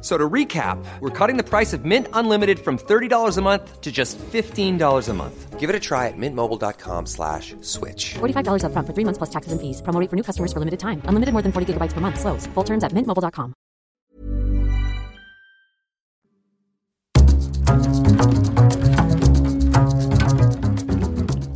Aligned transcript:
So 0.00 0.16
to 0.16 0.28
recap, 0.30 0.78
we're 1.00 1.10
cutting 1.10 1.38
the 1.38 1.42
price 1.42 1.72
of 1.72 1.84
Mint 1.84 2.06
Unlimited 2.12 2.60
from 2.60 2.78
$30 2.78 3.36
a 3.36 3.42
month 3.42 3.80
to 3.80 3.90
just 3.90 4.16
$15 4.18 5.08
a 5.08 5.14
month. 5.14 5.58
Give 5.58 5.68
it 5.70 5.74
a 5.74 5.80
try 5.80 6.06
at 6.06 6.16
mintmobile.com 6.16 7.06
slash 7.06 7.56
switch. 7.62 8.14
$45 8.20 8.62
upfront 8.62 8.86
for 8.86 8.94
three 8.94 9.04
months 9.04 9.18
plus 9.18 9.30
taxes 9.30 9.50
and 9.50 9.60
fees. 9.60 9.82
Promo 9.82 9.98
rate 10.00 10.08
for 10.08 10.14
new 10.14 10.22
customers 10.22 10.52
for 10.52 10.60
limited 10.60 10.78
time. 10.78 11.02
Unlimited 11.06 11.32
more 11.32 11.42
than 11.42 11.50
40 11.50 11.74
gigabytes 11.74 11.94
per 11.94 12.00
month. 12.00 12.20
Slows. 12.20 12.46
Full 12.54 12.64
terms 12.64 12.84
at 12.84 12.92
mintmobile.com. 12.92 13.54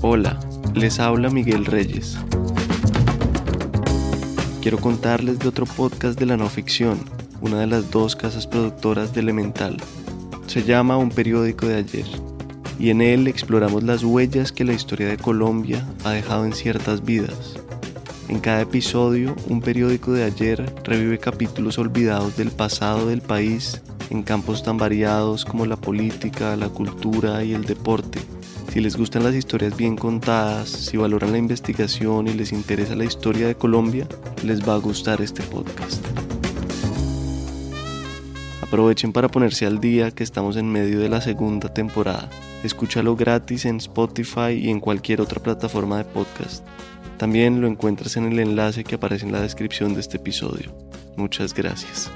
Hola, 0.02 0.38
les 0.74 0.98
habla 0.98 1.30
Miguel 1.30 1.64
Reyes. 1.64 2.18
Quiero 4.60 4.78
contarles 4.78 5.38
de 5.38 5.48
otro 5.48 5.64
podcast 5.64 6.18
de 6.18 6.26
la 6.26 6.36
no 6.36 6.48
ficción, 6.48 7.00
una 7.42 7.58
de 7.58 7.66
las 7.66 7.90
dos 7.90 8.16
casas 8.16 8.46
productoras 8.46 9.12
de 9.12 9.20
Elemental. 9.20 9.76
Se 10.46 10.62
llama 10.62 10.96
Un 10.96 11.10
periódico 11.10 11.66
de 11.66 11.76
ayer 11.76 12.06
y 12.78 12.90
en 12.90 13.00
él 13.00 13.26
exploramos 13.26 13.82
las 13.82 14.02
huellas 14.02 14.52
que 14.52 14.64
la 14.64 14.72
historia 14.72 15.08
de 15.08 15.16
Colombia 15.16 15.86
ha 16.04 16.12
dejado 16.12 16.46
en 16.46 16.52
ciertas 16.52 17.04
vidas. 17.04 17.54
En 18.28 18.40
cada 18.40 18.62
episodio, 18.62 19.36
un 19.48 19.60
periódico 19.60 20.12
de 20.12 20.24
ayer 20.24 20.72
revive 20.84 21.18
capítulos 21.18 21.78
olvidados 21.78 22.36
del 22.36 22.50
pasado 22.50 23.08
del 23.08 23.20
país 23.20 23.82
en 24.10 24.22
campos 24.22 24.62
tan 24.62 24.78
variados 24.78 25.44
como 25.44 25.66
la 25.66 25.76
política, 25.76 26.56
la 26.56 26.68
cultura 26.68 27.44
y 27.44 27.54
el 27.54 27.64
deporte. 27.64 28.20
Si 28.72 28.80
les 28.80 28.96
gustan 28.96 29.24
las 29.24 29.34
historias 29.34 29.76
bien 29.76 29.96
contadas, 29.96 30.70
si 30.70 30.96
valoran 30.96 31.32
la 31.32 31.38
investigación 31.38 32.28
y 32.28 32.32
les 32.32 32.52
interesa 32.52 32.94
la 32.94 33.04
historia 33.04 33.46
de 33.46 33.54
Colombia, 33.54 34.06
les 34.44 34.66
va 34.66 34.74
a 34.74 34.78
gustar 34.78 35.20
este 35.20 35.42
podcast. 35.42 36.02
Aprovechen 38.72 39.12
para 39.12 39.28
ponerse 39.28 39.66
al 39.66 39.82
día 39.82 40.12
que 40.12 40.24
estamos 40.24 40.56
en 40.56 40.72
medio 40.72 40.98
de 40.98 41.10
la 41.10 41.20
segunda 41.20 41.74
temporada. 41.74 42.30
Escúchalo 42.64 43.14
gratis 43.16 43.66
en 43.66 43.76
Spotify 43.76 44.52
y 44.52 44.70
en 44.70 44.80
cualquier 44.80 45.20
otra 45.20 45.42
plataforma 45.42 45.98
de 45.98 46.04
podcast. 46.04 46.66
También 47.18 47.60
lo 47.60 47.66
encuentras 47.66 48.16
en 48.16 48.32
el 48.32 48.38
enlace 48.38 48.82
que 48.82 48.94
aparece 48.94 49.26
en 49.26 49.32
la 49.32 49.42
descripción 49.42 49.92
de 49.92 50.00
este 50.00 50.16
episodio. 50.16 50.74
Muchas 51.18 51.52
gracias. 51.52 52.10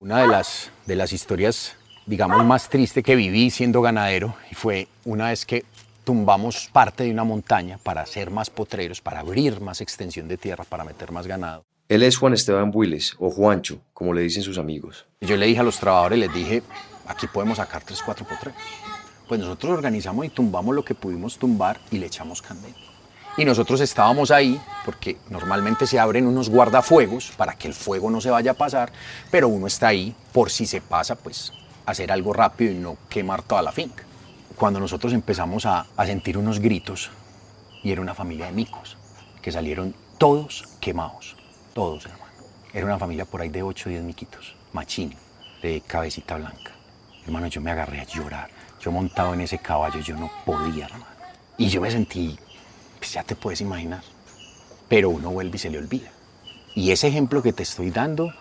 Una 0.00 0.22
de 0.22 0.26
las, 0.26 0.72
de 0.86 0.96
las 0.96 1.12
historias, 1.12 1.76
digamos, 2.06 2.44
más 2.44 2.68
triste 2.68 3.04
que 3.04 3.14
viví 3.14 3.48
siendo 3.50 3.80
ganadero 3.80 4.34
fue 4.54 4.88
una 5.04 5.28
vez 5.28 5.46
que 5.46 5.62
tumbamos 6.04 6.68
parte 6.72 7.04
de 7.04 7.10
una 7.10 7.24
montaña 7.24 7.78
para 7.82 8.02
hacer 8.02 8.30
más 8.30 8.50
potreros, 8.50 9.00
para 9.00 9.20
abrir 9.20 9.60
más 9.60 9.80
extensión 9.80 10.28
de 10.28 10.36
tierra, 10.36 10.64
para 10.64 10.84
meter 10.84 11.10
más 11.10 11.26
ganado. 11.26 11.64
Él 11.88 12.02
es 12.02 12.16
Juan 12.16 12.32
Esteban 12.32 12.70
Builes, 12.70 13.14
o 13.18 13.30
Juancho, 13.30 13.80
como 13.92 14.12
le 14.14 14.22
dicen 14.22 14.42
sus 14.42 14.58
amigos. 14.58 15.06
Yo 15.20 15.36
le 15.36 15.46
dije 15.46 15.60
a 15.60 15.64
los 15.64 15.78
trabajadores, 15.78 16.18
les 16.18 16.32
dije, 16.32 16.62
aquí 17.06 17.26
podemos 17.26 17.58
sacar 17.58 17.82
tres, 17.82 18.00
cuatro 18.02 18.26
potreros. 18.26 18.60
Pues 19.28 19.40
nosotros 19.40 19.72
organizamos 19.72 20.26
y 20.26 20.28
tumbamos 20.28 20.74
lo 20.74 20.84
que 20.84 20.94
pudimos 20.94 21.38
tumbar 21.38 21.80
y 21.90 21.98
le 21.98 22.06
echamos 22.06 22.40
candela. 22.40 22.74
Y 23.36 23.44
nosotros 23.44 23.80
estábamos 23.80 24.30
ahí 24.30 24.60
porque 24.84 25.16
normalmente 25.28 25.86
se 25.86 25.98
abren 25.98 26.26
unos 26.26 26.48
guardafuegos 26.48 27.32
para 27.36 27.54
que 27.54 27.66
el 27.66 27.74
fuego 27.74 28.10
no 28.10 28.20
se 28.20 28.30
vaya 28.30 28.52
a 28.52 28.54
pasar, 28.54 28.92
pero 29.30 29.48
uno 29.48 29.66
está 29.66 29.88
ahí 29.88 30.14
por 30.32 30.50
si 30.50 30.66
se 30.66 30.80
pasa, 30.80 31.16
pues 31.16 31.52
hacer 31.84 32.12
algo 32.12 32.32
rápido 32.32 32.72
y 32.72 32.76
no 32.76 32.96
quemar 33.08 33.42
toda 33.42 33.60
la 33.62 33.72
finca. 33.72 34.04
Cuando 34.56 34.78
nosotros 34.78 35.12
empezamos 35.12 35.66
a, 35.66 35.86
sentir 36.06 36.38
unos 36.38 36.60
gritos, 36.60 37.10
y 37.82 37.90
era 37.90 38.00
una 38.00 38.14
familia 38.14 38.46
de 38.46 38.52
micos, 38.52 38.96
que 39.42 39.50
salieron 39.50 39.94
todos 40.16 40.64
quemados, 40.80 41.36
todos 41.74 42.06
hermano. 42.06 42.32
Era 42.72 42.86
una 42.86 42.98
familia 42.98 43.24
por 43.24 43.40
ahí 43.40 43.48
de 43.48 43.62
8 43.62 43.88
o 43.88 43.90
10 43.90 44.04
miquitos, 44.04 44.54
machín, 44.72 45.14
de 45.60 45.80
cabecita 45.80 46.36
blanca. 46.36 46.72
Hermano, 47.24 47.48
yo 47.48 47.60
me 47.60 47.70
agarré 47.70 48.00
a 48.00 48.04
llorar. 48.04 48.50
Yo 48.80 48.92
montado 48.92 49.34
en 49.34 49.40
ese 49.40 49.58
caballo, 49.58 50.00
yo 50.00 50.14
no 50.16 50.30
podía, 50.44 50.86
hermano. 50.86 51.06
Y 51.56 51.68
yo 51.68 51.80
me 51.80 51.90
sentí, 51.90 52.38
pues 52.98 53.12
ya 53.12 53.22
te 53.22 53.34
puedes 53.34 53.60
imaginar. 53.60 54.02
Pero 54.88 55.10
uno 55.10 55.30
vuelve 55.30 55.56
y 55.56 55.58
se 55.58 55.70
le 55.70 55.78
olvida. 55.78 56.10
Y 56.74 56.90
ese 56.90 57.08
ejemplo 57.08 57.42
que 57.42 57.52
te 57.52 57.62
estoy 57.62 57.90
dando 57.90 58.32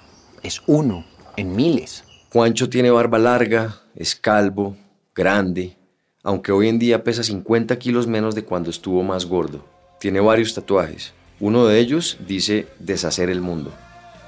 es 0.42 0.62
uno 0.68 1.06
en 1.38 1.56
miles. 1.56 2.04
Juancho 2.32 2.70
tiene 2.70 2.92
barba 2.92 3.20
larga, 3.20 3.82
es 3.96 4.16
calvo, 4.16 4.76
grande, 5.16 5.78
aunque 6.24 6.54
hoy 6.54 6.70
en 6.70 6.80
día 6.80 7.04
pesa 7.04 7.22
50 7.22 7.78
kilos 7.78 8.08
menos 8.08 8.34
de 8.34 8.46
cuando 8.46 8.70
estuvo 8.70 9.04
más 9.04 9.26
gordo. 9.26 9.66
Tiene 10.00 10.22
varios 10.22 10.54
tatuajes. 10.54 11.14
Uno 11.40 11.66
de 11.66 11.80
ellos 11.80 12.18
dice 12.26 12.68
Deshacer 12.80 13.30
el 13.30 13.42
mundo, 13.42 13.74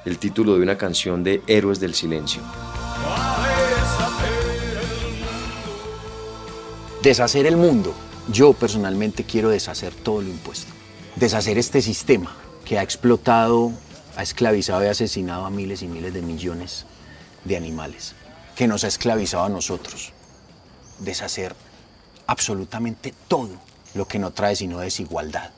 el 0.04 0.18
título 0.18 0.56
de 0.56 0.62
una 0.62 0.78
canción 0.78 1.24
de 1.24 1.42
Héroes 1.48 1.80
del 1.80 1.94
Silencio. 1.94 2.42
Deshacer 7.02 7.46
el 7.46 7.56
mundo. 7.56 7.94
Yo 8.30 8.54
personalmente 8.54 9.24
quiero 9.24 9.50
deshacer 9.50 9.94
todo 9.94 10.22
lo 10.22 10.30
impuesto. 10.30 10.74
Deshacer 11.16 11.58
este 11.58 11.82
sistema 11.82 12.36
que 12.66 12.78
ha 12.78 12.84
explotado, 12.84 13.72
ha 14.18 14.24
esclavizado 14.24 14.84
y 14.84 14.88
asesinado 14.88 15.46
a 15.46 15.50
miles 15.50 15.82
y 15.84 15.88
miles 15.88 16.14
de 16.14 16.22
millones 16.24 16.86
de 17.46 17.56
animales, 17.56 18.16
que 18.56 18.68
nos 18.68 18.84
ha 18.84 18.88
esclavizado 18.88 19.46
a 19.46 19.50
nosotros. 19.50 20.12
Deshacer 21.00 21.56
absolutamente 22.28 23.14
todo 23.28 23.52
lo 23.94 24.08
que 24.08 24.20
no 24.20 24.32
trae 24.32 24.56
sino 24.56 24.80
desigualdad, 24.80 25.52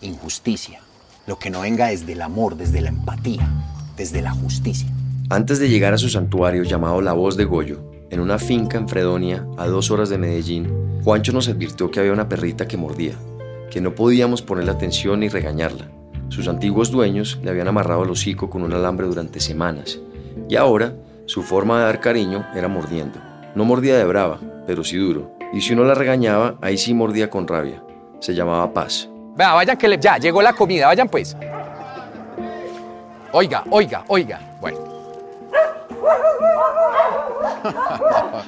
injusticia, 0.00 0.80
lo 1.26 1.38
que 1.38 1.50
no 1.50 1.60
venga 1.60 1.88
desde 1.88 2.12
el 2.12 2.22
amor, 2.22 2.56
desde 2.56 2.80
la 2.80 2.88
empatía, 2.88 3.48
desde 3.96 4.22
la 4.22 4.32
justicia. 4.32 4.88
Antes 5.30 5.58
de 5.58 5.68
llegar 5.68 5.94
a 5.94 5.98
su 5.98 6.08
santuario 6.08 6.62
llamado 6.62 7.00
La 7.00 7.12
Voz 7.12 7.36
de 7.36 7.44
Goyo, 7.44 7.80
en 8.10 8.20
una 8.20 8.38
finca 8.38 8.76
en 8.76 8.88
Fredonia, 8.88 9.46
a 9.56 9.66
dos 9.66 9.90
horas 9.90 10.08
de 10.10 10.18
Medellín, 10.18 11.00
Juancho 11.04 11.32
nos 11.32 11.48
advirtió 11.48 11.90
que 11.90 12.00
había 12.00 12.12
una 12.12 12.28
perrita 12.28 12.68
que 12.68 12.76
mordía, 12.76 13.14
que 13.70 13.80
no 13.80 13.94
podíamos 13.94 14.42
ponerle 14.42 14.70
atención 14.70 15.20
ni 15.20 15.28
regañarla. 15.28 15.88
Sus 16.28 16.48
antiguos 16.48 16.90
dueños 16.90 17.38
le 17.42 17.50
habían 17.50 17.68
amarrado 17.68 18.04
el 18.04 18.10
hocico 18.10 18.50
con 18.50 18.62
un 18.62 18.72
alambre 18.72 19.06
durante 19.06 19.40
semanas, 19.40 19.98
y 20.48 20.56
ahora 20.56 20.94
su 21.26 21.42
forma 21.42 21.78
de 21.78 21.84
dar 21.84 22.00
cariño 22.00 22.46
era 22.54 22.68
mordiendo. 22.68 23.18
No 23.54 23.64
mordía 23.64 23.96
de 23.96 24.04
brava, 24.04 24.40
pero 24.66 24.84
sí 24.84 24.96
duro, 24.96 25.32
y 25.52 25.60
si 25.60 25.72
uno 25.74 25.84
la 25.84 25.94
regañaba, 25.94 26.56
ahí 26.60 26.76
sí 26.78 26.94
mordía 26.94 27.28
con 27.30 27.46
rabia. 27.46 27.82
Se 28.20 28.34
llamaba 28.34 28.72
Paz. 28.72 29.08
Vea, 29.36 29.54
vayan 29.54 29.76
que 29.76 29.88
le- 29.88 29.98
ya 29.98 30.18
llegó 30.18 30.42
la 30.42 30.52
comida, 30.52 30.86
vayan 30.86 31.08
pues. 31.08 31.36
Oiga, 33.32 33.64
oiga, 33.70 34.04
oiga. 34.08 34.40
Bueno. 34.60 34.78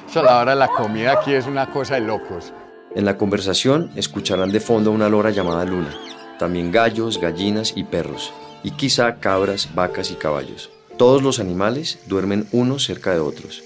Eso 0.09 0.21
a 0.21 0.23
la 0.23 0.39
hora 0.41 0.53
de 0.53 0.59
la 0.59 0.69
comida 0.69 1.13
aquí 1.13 1.35
es 1.35 1.47
una 1.47 1.71
cosa 1.71 1.95
de 1.95 2.01
locos. 2.03 2.53
En 2.95 3.05
la 3.05 3.17
conversación 3.17 3.91
escucharán 3.97 4.51
de 4.53 4.61
fondo 4.61 4.91
a 4.91 4.95
una 4.95 5.09
lora 5.09 5.31
llamada 5.31 5.65
Luna, 5.65 5.95
también 6.39 6.71
gallos, 6.71 7.21
gallinas 7.21 7.73
y 7.77 7.85
perros, 7.85 8.33
y 8.63 8.71
quizá 8.73 9.17
cabras, 9.17 9.75
vacas 9.75 10.11
y 10.11 10.15
caballos. 10.15 10.71
Todos 10.97 11.23
los 11.23 11.41
animales 11.41 11.99
duermen 12.07 12.47
unos 12.53 12.85
cerca 12.85 13.13
de 13.13 13.21
otros. 13.21 13.63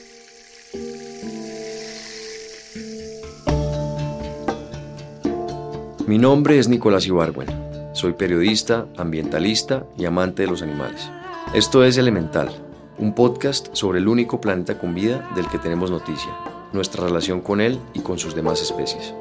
Mi 6.09 6.17
nombre 6.17 6.59
es 6.59 6.71
Nicolás 6.71 7.07
Ibargüen. 7.07 7.51
Soy 7.93 8.15
periodista, 8.15 8.87
ambientalista 8.97 9.85
y 9.99 10.07
amante 10.07 10.41
de 10.41 10.49
los 10.49 10.63
animales. 10.63 11.11
Esto 11.53 11.85
es 11.85 11.99
Elemental, 11.99 12.49
un 12.97 13.15
podcast 13.15 13.69
sobre 13.75 13.99
el 13.99 14.09
único 14.09 14.41
planeta 14.41 14.79
con 14.79 14.95
vida 14.95 15.29
del 15.37 15.47
que 15.49 15.59
tenemos 15.59 15.91
noticia, 15.91 16.35
nuestra 16.73 17.05
relación 17.05 17.43
con 17.43 17.61
él 17.61 17.79
y 17.93 18.01
con 18.01 18.19
sus 18.19 18.35
demás 18.35 18.63
especies. 18.63 19.13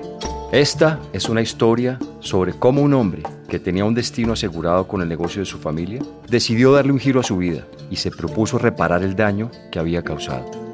Esta 0.53 1.01
es 1.11 1.27
una 1.27 1.41
historia 1.41 1.99
sobre 2.21 2.53
cómo 2.53 2.81
un 2.81 2.93
hombre 2.93 3.23
que 3.49 3.59
tenía 3.59 3.83
un 3.83 3.93
destino 3.93 4.31
asegurado 4.31 4.87
con 4.87 5.01
el 5.01 5.09
negocio 5.09 5.41
de 5.41 5.45
su 5.45 5.57
familia 5.57 6.01
decidió 6.29 6.71
darle 6.71 6.93
un 6.93 6.99
giro 6.99 7.19
a 7.19 7.23
su 7.23 7.35
vida 7.35 7.67
y 7.91 7.97
se 7.97 8.11
propuso 8.11 8.59
reparar 8.59 9.03
el 9.03 9.17
daño 9.17 9.51
que 9.73 9.79
había 9.79 10.03
causado. 10.03 10.66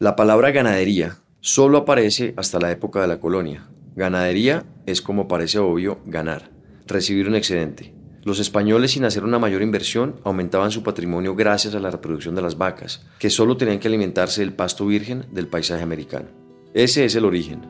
La 0.00 0.14
palabra 0.14 0.52
ganadería 0.52 1.16
solo 1.40 1.78
aparece 1.78 2.32
hasta 2.36 2.60
la 2.60 2.70
época 2.70 3.00
de 3.00 3.08
la 3.08 3.18
colonia. 3.18 3.66
Ganadería 3.96 4.64
es 4.86 5.02
como 5.02 5.26
parece 5.26 5.58
obvio 5.58 5.98
ganar, 6.06 6.52
recibir 6.86 7.26
un 7.26 7.34
excedente. 7.34 7.92
Los 8.22 8.38
españoles 8.38 8.92
sin 8.92 9.04
hacer 9.04 9.24
una 9.24 9.40
mayor 9.40 9.60
inversión 9.60 10.14
aumentaban 10.22 10.70
su 10.70 10.84
patrimonio 10.84 11.34
gracias 11.34 11.74
a 11.74 11.80
la 11.80 11.90
reproducción 11.90 12.36
de 12.36 12.42
las 12.42 12.56
vacas, 12.56 13.04
que 13.18 13.28
solo 13.28 13.56
tenían 13.56 13.80
que 13.80 13.88
alimentarse 13.88 14.40
del 14.40 14.52
pasto 14.52 14.86
virgen 14.86 15.26
del 15.32 15.48
paisaje 15.48 15.82
americano. 15.82 16.28
Ese 16.74 17.04
es 17.04 17.16
el 17.16 17.24
origen. 17.24 17.62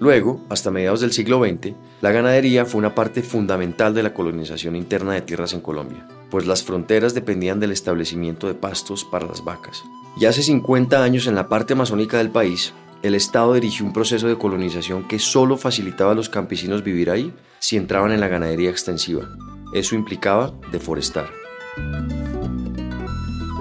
Luego, 0.00 0.44
hasta 0.50 0.70
mediados 0.70 1.00
del 1.00 1.12
siglo 1.12 1.42
XX, 1.42 1.72
la 2.02 2.12
ganadería 2.12 2.66
fue 2.66 2.80
una 2.80 2.94
parte 2.94 3.22
fundamental 3.22 3.94
de 3.94 4.02
la 4.02 4.12
colonización 4.12 4.76
interna 4.76 5.14
de 5.14 5.22
tierras 5.22 5.54
en 5.54 5.62
Colombia, 5.62 6.06
pues 6.30 6.46
las 6.46 6.62
fronteras 6.62 7.14
dependían 7.14 7.60
del 7.60 7.72
establecimiento 7.72 8.46
de 8.46 8.54
pastos 8.54 9.06
para 9.06 9.26
las 9.26 9.42
vacas. 9.42 9.82
Y 10.16 10.26
hace 10.26 10.42
50 10.42 11.02
años 11.02 11.26
en 11.26 11.34
la 11.34 11.48
parte 11.48 11.72
amazónica 11.72 12.18
del 12.18 12.30
país, 12.30 12.72
el 13.02 13.14
Estado 13.14 13.54
dirigió 13.54 13.84
un 13.84 13.92
proceso 13.92 14.28
de 14.28 14.38
colonización 14.38 15.08
que 15.08 15.18
solo 15.18 15.56
facilitaba 15.56 16.12
a 16.12 16.14
los 16.14 16.28
campesinos 16.28 16.84
vivir 16.84 17.10
ahí 17.10 17.34
si 17.58 17.76
entraban 17.76 18.12
en 18.12 18.20
la 18.20 18.28
ganadería 18.28 18.70
extensiva. 18.70 19.28
Eso 19.72 19.94
implicaba 19.94 20.54
deforestar. 20.70 21.28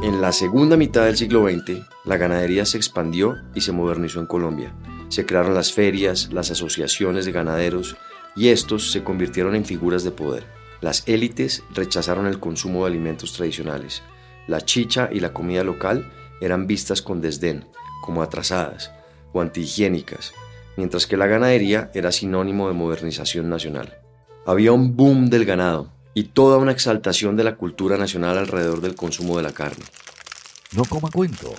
En 0.04 0.22
la 0.22 0.32
segunda 0.32 0.78
mitad 0.78 1.06
del 1.06 1.18
siglo 1.18 1.48
XX, 1.50 1.82
la 2.06 2.18
ganadería 2.18 2.66
se 2.66 2.78
expandió 2.78 3.38
y 3.56 3.62
se 3.62 3.72
modernizó 3.72 4.20
en 4.20 4.28
Colombia. 4.28 4.76
Se 5.10 5.26
crearon 5.26 5.56
las 5.56 5.74
ferias, 5.74 6.32
las 6.32 6.52
asociaciones 6.52 7.26
de 7.26 7.32
ganaderos 7.32 7.98
y 8.36 8.50
estos 8.50 8.92
se 8.92 9.04
convirtieron 9.04 9.56
en 9.56 9.66
figuras 9.66 10.04
de 10.04 10.12
poder. 10.12 10.46
Las 10.82 11.08
élites 11.08 11.64
rechazaron 11.74 12.28
el 12.28 12.40
consumo 12.40 12.82
de 12.82 12.92
alimentos 12.92 13.34
tradicionales. 13.34 14.04
La 14.48 14.62
chicha 14.62 15.10
y 15.12 15.20
la 15.20 15.34
comida 15.34 15.64
local 15.64 16.12
eran 16.46 16.68
vistas 16.68 17.02
con 17.02 17.22
desdén, 17.22 17.66
como 18.02 18.22
atrasadas 18.22 18.92
o 19.32 19.42
antihigiénicas, 19.42 20.34
mientras 20.78 21.08
que 21.08 21.18
la 21.18 21.28
ganadería 21.28 21.90
era 21.94 22.12
sinónimo 22.12 22.68
de 22.68 22.74
modernización 22.74 23.50
nacional. 23.50 23.98
Había 24.46 24.72
un 24.74 24.96
boom 24.96 25.30
del 25.30 25.46
ganado 25.46 25.92
y 26.14 26.26
toda 26.26 26.58
una 26.58 26.72
exaltación 26.72 27.36
de 27.38 27.44
la 27.44 27.56
cultura 27.56 27.98
nacional 27.98 28.38
alrededor 28.38 28.82
del 28.82 28.96
consumo 28.96 29.38
de 29.38 29.44
la 29.44 29.54
carne. 29.54 29.86
No 30.74 30.86
coma 30.86 31.10
cuento, 31.10 31.54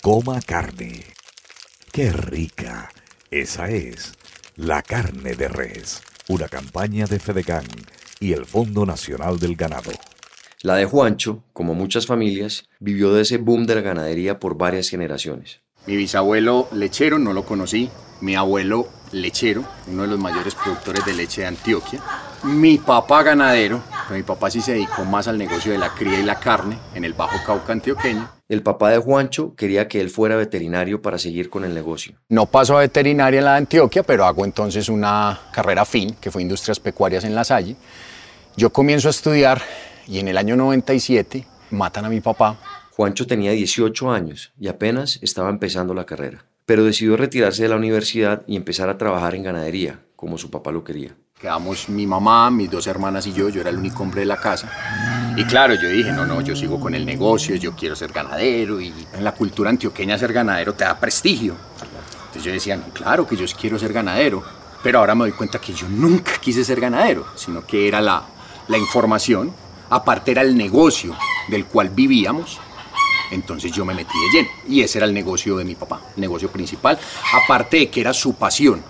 coma 0.00 0.40
carne. 0.40 1.04
¡Qué 1.92 2.12
rica! 2.12 2.90
Esa 3.30 3.68
es 3.68 4.14
la 4.56 4.82
carne 4.82 5.34
de 5.34 5.48
res, 5.48 6.02
una 6.28 6.48
campaña 6.48 7.06
de 7.06 7.18
Fedegan 7.18 7.66
y 8.20 8.32
el 8.32 8.44
Fondo 8.44 8.86
Nacional 8.86 9.38
del 9.38 9.56
Ganado. 9.56 9.92
La 10.62 10.74
de 10.74 10.84
Juancho, 10.84 11.42
como 11.54 11.72
muchas 11.72 12.04
familias, 12.04 12.68
vivió 12.80 13.14
de 13.14 13.22
ese 13.22 13.38
boom 13.38 13.64
de 13.64 13.76
la 13.76 13.80
ganadería 13.80 14.38
por 14.38 14.58
varias 14.58 14.90
generaciones. 14.90 15.62
Mi 15.86 15.96
bisabuelo 15.96 16.68
lechero 16.72 17.18
no 17.18 17.32
lo 17.32 17.46
conocí, 17.46 17.88
mi 18.20 18.34
abuelo 18.34 18.86
lechero, 19.10 19.64
uno 19.86 20.02
de 20.02 20.08
los 20.08 20.18
mayores 20.18 20.54
productores 20.54 21.06
de 21.06 21.14
leche 21.14 21.40
de 21.40 21.46
Antioquia, 21.46 22.02
mi 22.42 22.76
papá 22.76 23.22
ganadero, 23.22 23.82
pero 24.06 24.18
mi 24.18 24.22
papá 24.22 24.50
sí 24.50 24.60
se 24.60 24.72
dedicó 24.72 25.06
más 25.06 25.28
al 25.28 25.38
negocio 25.38 25.72
de 25.72 25.78
la 25.78 25.94
cría 25.94 26.20
y 26.20 26.24
la 26.24 26.38
carne 26.38 26.76
en 26.94 27.06
el 27.06 27.14
Bajo 27.14 27.42
Cauca 27.46 27.72
antioqueño. 27.72 28.28
El 28.46 28.62
papá 28.62 28.90
de 28.90 28.98
Juancho 28.98 29.54
quería 29.54 29.88
que 29.88 30.02
él 30.02 30.10
fuera 30.10 30.36
veterinario 30.36 31.00
para 31.00 31.16
seguir 31.16 31.48
con 31.48 31.64
el 31.64 31.72
negocio. 31.72 32.16
No 32.28 32.44
paso 32.44 32.76
a 32.76 32.80
veterinaria 32.80 33.38
en 33.38 33.46
la 33.46 33.52
de 33.52 33.58
Antioquia, 33.58 34.02
pero 34.02 34.26
hago 34.26 34.44
entonces 34.44 34.90
una 34.90 35.40
carrera 35.52 35.86
fin, 35.86 36.16
que 36.20 36.30
fue 36.30 36.42
Industrias 36.42 36.78
Pecuarias 36.78 37.24
en 37.24 37.34
La 37.34 37.44
Salle. 37.44 37.76
Yo 38.56 38.70
comienzo 38.70 39.08
a 39.08 39.12
estudiar 39.12 39.62
y 40.10 40.18
en 40.18 40.26
el 40.26 40.36
año 40.36 40.56
97 40.56 41.46
matan 41.70 42.04
a 42.04 42.08
mi 42.08 42.20
papá. 42.20 42.58
Juancho 42.90 43.28
tenía 43.28 43.52
18 43.52 44.10
años 44.10 44.52
y 44.58 44.66
apenas 44.66 45.20
estaba 45.22 45.50
empezando 45.50 45.94
la 45.94 46.04
carrera, 46.04 46.44
pero 46.66 46.84
decidió 46.84 47.16
retirarse 47.16 47.62
de 47.62 47.68
la 47.68 47.76
universidad 47.76 48.42
y 48.48 48.56
empezar 48.56 48.88
a 48.88 48.98
trabajar 48.98 49.36
en 49.36 49.44
ganadería, 49.44 50.00
como 50.16 50.36
su 50.36 50.50
papá 50.50 50.72
lo 50.72 50.82
quería. 50.82 51.14
Quedamos 51.40 51.88
mi 51.88 52.08
mamá, 52.08 52.50
mis 52.50 52.68
dos 52.68 52.88
hermanas 52.88 53.26
y 53.28 53.32
yo, 53.32 53.48
yo 53.48 53.60
era 53.60 53.70
el 53.70 53.78
único 53.78 54.02
hombre 54.02 54.22
de 54.22 54.26
la 54.26 54.36
casa. 54.36 54.68
Y 55.36 55.44
claro, 55.44 55.74
yo 55.74 55.88
dije, 55.88 56.10
no, 56.10 56.26
no, 56.26 56.40
yo 56.40 56.56
sigo 56.56 56.80
con 56.80 56.92
el 56.94 57.06
negocio, 57.06 57.54
yo 57.54 57.76
quiero 57.76 57.94
ser 57.94 58.12
ganadero 58.12 58.80
y 58.80 58.92
en 59.14 59.22
la 59.22 59.32
cultura 59.32 59.70
antioqueña 59.70 60.18
ser 60.18 60.32
ganadero 60.32 60.74
te 60.74 60.84
da 60.84 60.98
prestigio. 60.98 61.54
Entonces 62.26 62.42
yo 62.42 62.52
decía, 62.52 62.76
no, 62.76 62.92
claro 62.92 63.28
que 63.28 63.36
yo 63.36 63.46
quiero 63.58 63.78
ser 63.78 63.92
ganadero, 63.92 64.42
pero 64.82 64.98
ahora 64.98 65.14
me 65.14 65.20
doy 65.20 65.32
cuenta 65.32 65.60
que 65.60 65.72
yo 65.72 65.88
nunca 65.88 66.32
quise 66.40 66.64
ser 66.64 66.80
ganadero, 66.80 67.26
sino 67.36 67.64
que 67.64 67.86
era 67.86 68.00
la, 68.00 68.24
la 68.66 68.76
información, 68.76 69.54
aparte 69.90 70.30
era 70.30 70.42
el 70.42 70.56
negocio 70.56 71.14
del 71.48 71.66
cual 71.66 71.90
vivíamos. 71.90 72.58
Entonces 73.30 73.70
yo 73.70 73.84
me 73.84 73.94
metí 73.94 74.12
de 74.12 74.38
lleno 74.38 74.48
y 74.68 74.80
ese 74.80 74.98
era 74.98 75.06
el 75.06 75.14
negocio 75.14 75.56
de 75.56 75.64
mi 75.64 75.74
papá, 75.74 76.00
el 76.16 76.20
negocio 76.20 76.50
principal, 76.50 76.98
aparte 77.32 77.76
de 77.76 77.90
que 77.90 78.00
era 78.00 78.12
su 78.12 78.34
pasión 78.34 78.82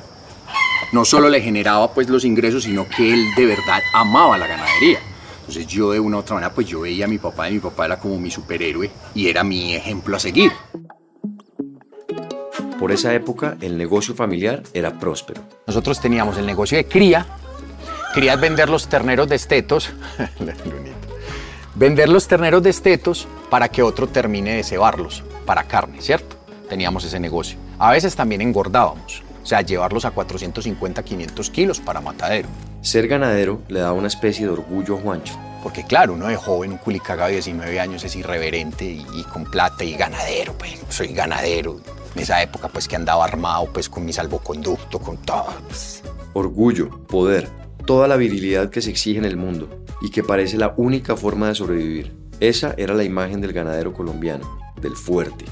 no 0.92 1.04
solo 1.04 1.28
le 1.28 1.40
generaba 1.40 1.92
pues 1.92 2.08
los 2.08 2.24
ingresos, 2.24 2.64
sino 2.64 2.88
que 2.88 3.12
él 3.12 3.34
de 3.36 3.46
verdad 3.46 3.80
amaba 3.94 4.36
la 4.36 4.46
ganadería. 4.46 4.98
Entonces 5.40 5.66
yo 5.66 5.92
de 5.92 6.00
una 6.00 6.16
u 6.16 6.20
otra 6.20 6.34
manera 6.34 6.52
pues 6.52 6.66
yo 6.66 6.80
veía 6.80 7.04
a 7.04 7.08
mi 7.08 7.18
papá 7.18 7.48
y 7.48 7.54
mi 7.54 7.58
papá 7.60 7.86
era 7.86 7.98
como 7.98 8.18
mi 8.18 8.30
superhéroe 8.30 8.90
y 9.14 9.28
era 9.28 9.44
mi 9.44 9.74
ejemplo 9.74 10.16
a 10.16 10.20
seguir. 10.20 10.52
Por 12.78 12.92
esa 12.92 13.14
época 13.14 13.56
el 13.60 13.76
negocio 13.76 14.14
familiar 14.14 14.62
era 14.72 14.98
próspero. 14.98 15.42
Nosotros 15.66 16.00
teníamos 16.00 16.38
el 16.38 16.46
negocio 16.46 16.76
de 16.76 16.86
cría, 16.86 17.26
es 18.16 18.40
vender 18.40 18.68
los 18.68 18.88
terneros 18.88 19.28
de 19.28 19.36
estetos, 19.36 19.90
vender 21.74 22.08
los 22.08 22.26
terneros 22.26 22.62
de 22.62 22.70
estetos 22.70 23.26
para 23.48 23.68
que 23.68 23.82
otro 23.82 24.08
termine 24.08 24.56
de 24.56 24.64
cebarlos 24.64 25.22
para 25.46 25.64
carne, 25.64 26.00
¿cierto? 26.00 26.36
Teníamos 26.68 27.04
ese 27.04 27.18
negocio. 27.18 27.58
A 27.78 27.90
veces 27.92 28.14
también 28.14 28.40
engordábamos. 28.40 29.22
O 29.42 29.46
sea, 29.46 29.62
llevarlos 29.62 30.04
a 30.04 30.10
450, 30.10 31.02
500 31.02 31.50
kilos 31.50 31.80
para 31.80 32.00
matadero. 32.00 32.48
Ser 32.82 33.08
ganadero 33.08 33.62
le 33.68 33.80
da 33.80 33.92
una 33.92 34.08
especie 34.08 34.46
de 34.46 34.52
orgullo 34.52 34.98
a 34.98 35.00
Juancho. 35.00 35.38
Porque 35.62 35.84
claro, 35.84 36.14
uno 36.14 36.26
de 36.26 36.36
joven, 36.36 36.72
un 36.72 36.78
culicagado 36.78 37.28
de 37.28 37.34
19 37.34 37.80
años 37.80 38.04
es 38.04 38.16
irreverente 38.16 38.84
y, 38.84 39.06
y, 39.14 39.24
con 39.24 39.44
plata 39.44 39.84
y 39.84 39.94
ganadero, 39.94 40.54
pues 40.54 40.80
soy 40.88 41.08
ganadero. 41.08 41.80
En 42.14 42.22
esa 42.22 42.42
época 42.42 42.68
pues 42.68 42.86
que 42.88 42.96
andaba 42.96 43.24
armado 43.24 43.66
pues 43.72 43.88
con 43.88 44.04
mi 44.04 44.12
salvoconducto, 44.12 44.98
con 44.98 45.16
todo. 45.18 45.52
Pues. 45.68 46.02
Orgullo, 46.32 46.88
poder, 47.06 47.48
toda 47.90 48.06
la 48.06 48.16
virilidad 48.16 48.70
que 48.70 48.82
se 48.82 48.90
exige 48.90 49.18
en 49.18 49.24
el 49.24 49.36
mundo 49.36 49.68
y 50.00 50.10
que 50.10 50.22
parece 50.22 50.56
la 50.56 50.74
única 50.76 51.16
forma 51.16 51.48
de 51.48 51.56
sobrevivir. 51.56 52.12
Esa 52.38 52.72
era 52.76 52.94
la 52.94 53.02
imagen 53.02 53.40
del 53.40 53.52
ganadero 53.52 53.92
colombiano, 53.92 54.48
del 54.80 54.94
fuerte, 54.94 55.44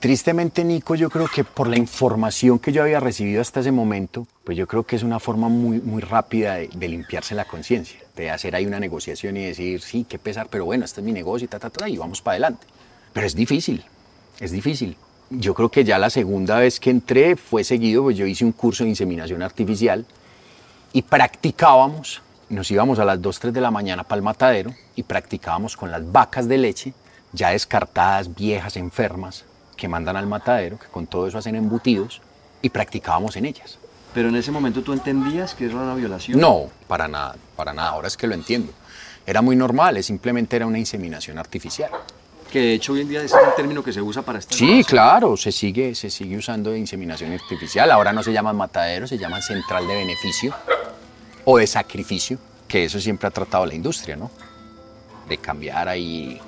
Tristemente, 0.00 0.62
Nico, 0.62 0.96
yo 0.96 1.08
creo 1.08 1.28
que 1.34 1.44
por 1.44 1.66
la 1.66 1.78
información 1.78 2.58
que 2.58 2.72
yo 2.72 2.82
había 2.82 3.00
recibido 3.00 3.40
hasta 3.40 3.60
ese 3.60 3.72
momento, 3.72 4.26
pues 4.44 4.58
yo 4.58 4.66
creo 4.66 4.82
que 4.82 4.96
es 4.96 5.02
una 5.02 5.18
forma 5.18 5.48
muy, 5.48 5.80
muy 5.80 6.02
rápida 6.02 6.56
de, 6.56 6.88
limpiarse 6.88 7.34
la 7.34 7.46
conciencia, 7.46 8.00
de 8.14 8.28
hacer 8.28 8.54
ahí 8.54 8.66
una 8.66 8.78
negociación 8.78 9.38
y 9.38 9.46
decir, 9.46 9.80
sí, 9.80 10.04
qué 10.06 10.18
pesar, 10.18 10.48
pero 10.50 10.66
bueno, 10.66 10.84
este 10.84 11.00
es 11.00 11.06
mi 11.06 11.12
negocio 11.12 11.46
y 11.46 11.48
ta, 11.48 11.58
ta, 11.58 11.70
ta, 11.70 11.88
y 11.88 11.96
vamos 11.96 12.20
para 12.20 12.34
adelante. 12.34 12.66
Pero 13.14 13.26
es 13.26 13.34
difícil, 13.34 13.82
es 14.40 14.50
difícil. 14.50 14.98
Yo 15.30 15.54
creo 15.54 15.70
que 15.70 15.84
ya 15.84 15.98
la 15.98 16.10
segunda 16.10 16.58
vez 16.58 16.80
que 16.80 16.90
entré 16.90 17.34
fue 17.36 17.64
seguido, 17.64 18.02
pues 18.02 18.18
yo 18.18 18.26
hice 18.26 18.44
un 18.44 18.52
curso 18.52 18.84
de 18.84 18.90
inseminación 18.90 19.42
artificial 19.42 20.04
y 20.94 21.02
practicábamos, 21.02 22.22
nos 22.48 22.70
íbamos 22.70 23.00
a 23.00 23.04
las 23.04 23.20
2, 23.20 23.40
3 23.40 23.52
de 23.52 23.60
la 23.60 23.72
mañana 23.72 24.04
para 24.04 24.18
el 24.18 24.22
matadero 24.22 24.72
y 24.94 25.02
practicábamos 25.02 25.76
con 25.76 25.90
las 25.90 26.10
vacas 26.10 26.46
de 26.46 26.56
leche, 26.56 26.94
ya 27.32 27.50
descartadas, 27.50 28.32
viejas, 28.32 28.76
enfermas, 28.76 29.44
que 29.76 29.88
mandan 29.88 30.16
al 30.16 30.28
matadero, 30.28 30.78
que 30.78 30.86
con 30.86 31.08
todo 31.08 31.26
eso 31.26 31.36
hacen 31.36 31.56
embutidos, 31.56 32.22
y 32.62 32.70
practicábamos 32.70 33.34
en 33.34 33.46
ellas. 33.46 33.76
Pero 34.14 34.28
en 34.28 34.36
ese 34.36 34.52
momento 34.52 34.82
tú 34.82 34.92
entendías 34.92 35.54
que 35.54 35.64
era 35.64 35.74
una 35.74 35.96
violación. 35.96 36.40
No, 36.40 36.68
para 36.86 37.08
nada, 37.08 37.34
para 37.56 37.72
nada. 37.72 37.88
Ahora 37.88 38.06
es 38.06 38.16
que 38.16 38.28
lo 38.28 38.34
entiendo. 38.34 38.72
Era 39.26 39.42
muy 39.42 39.56
normal, 39.56 40.00
simplemente 40.04 40.54
era 40.54 40.64
una 40.64 40.78
inseminación 40.78 41.38
artificial. 41.38 41.90
Que 42.52 42.60
de 42.60 42.74
hecho 42.74 42.92
hoy 42.92 43.00
en 43.00 43.08
día 43.08 43.20
ese 43.20 43.34
es 43.34 43.42
el 43.48 43.54
término 43.56 43.82
que 43.82 43.92
se 43.92 44.00
usa 44.00 44.22
para 44.22 44.38
esta 44.38 44.54
Sí, 44.54 44.84
claro, 44.84 45.36
se 45.36 45.50
sigue, 45.50 45.96
se 45.96 46.08
sigue 46.08 46.36
usando 46.36 46.70
de 46.70 46.78
inseminación 46.78 47.32
artificial. 47.32 47.90
Ahora 47.90 48.12
no 48.12 48.22
se 48.22 48.32
llaman 48.32 48.56
mataderos, 48.56 49.10
se 49.10 49.18
llaman 49.18 49.42
central 49.42 49.88
de 49.88 49.96
beneficio 49.96 50.54
o 51.44 51.58
de 51.58 51.66
sacrificio, 51.66 52.38
que 52.68 52.84
eso 52.84 53.00
siempre 53.00 53.28
ha 53.28 53.30
tratado 53.30 53.66
la 53.66 53.74
industria, 53.74 54.16
¿no? 54.16 54.30
De 55.28 55.36
cambiar 55.38 55.88
ahí 55.88 56.40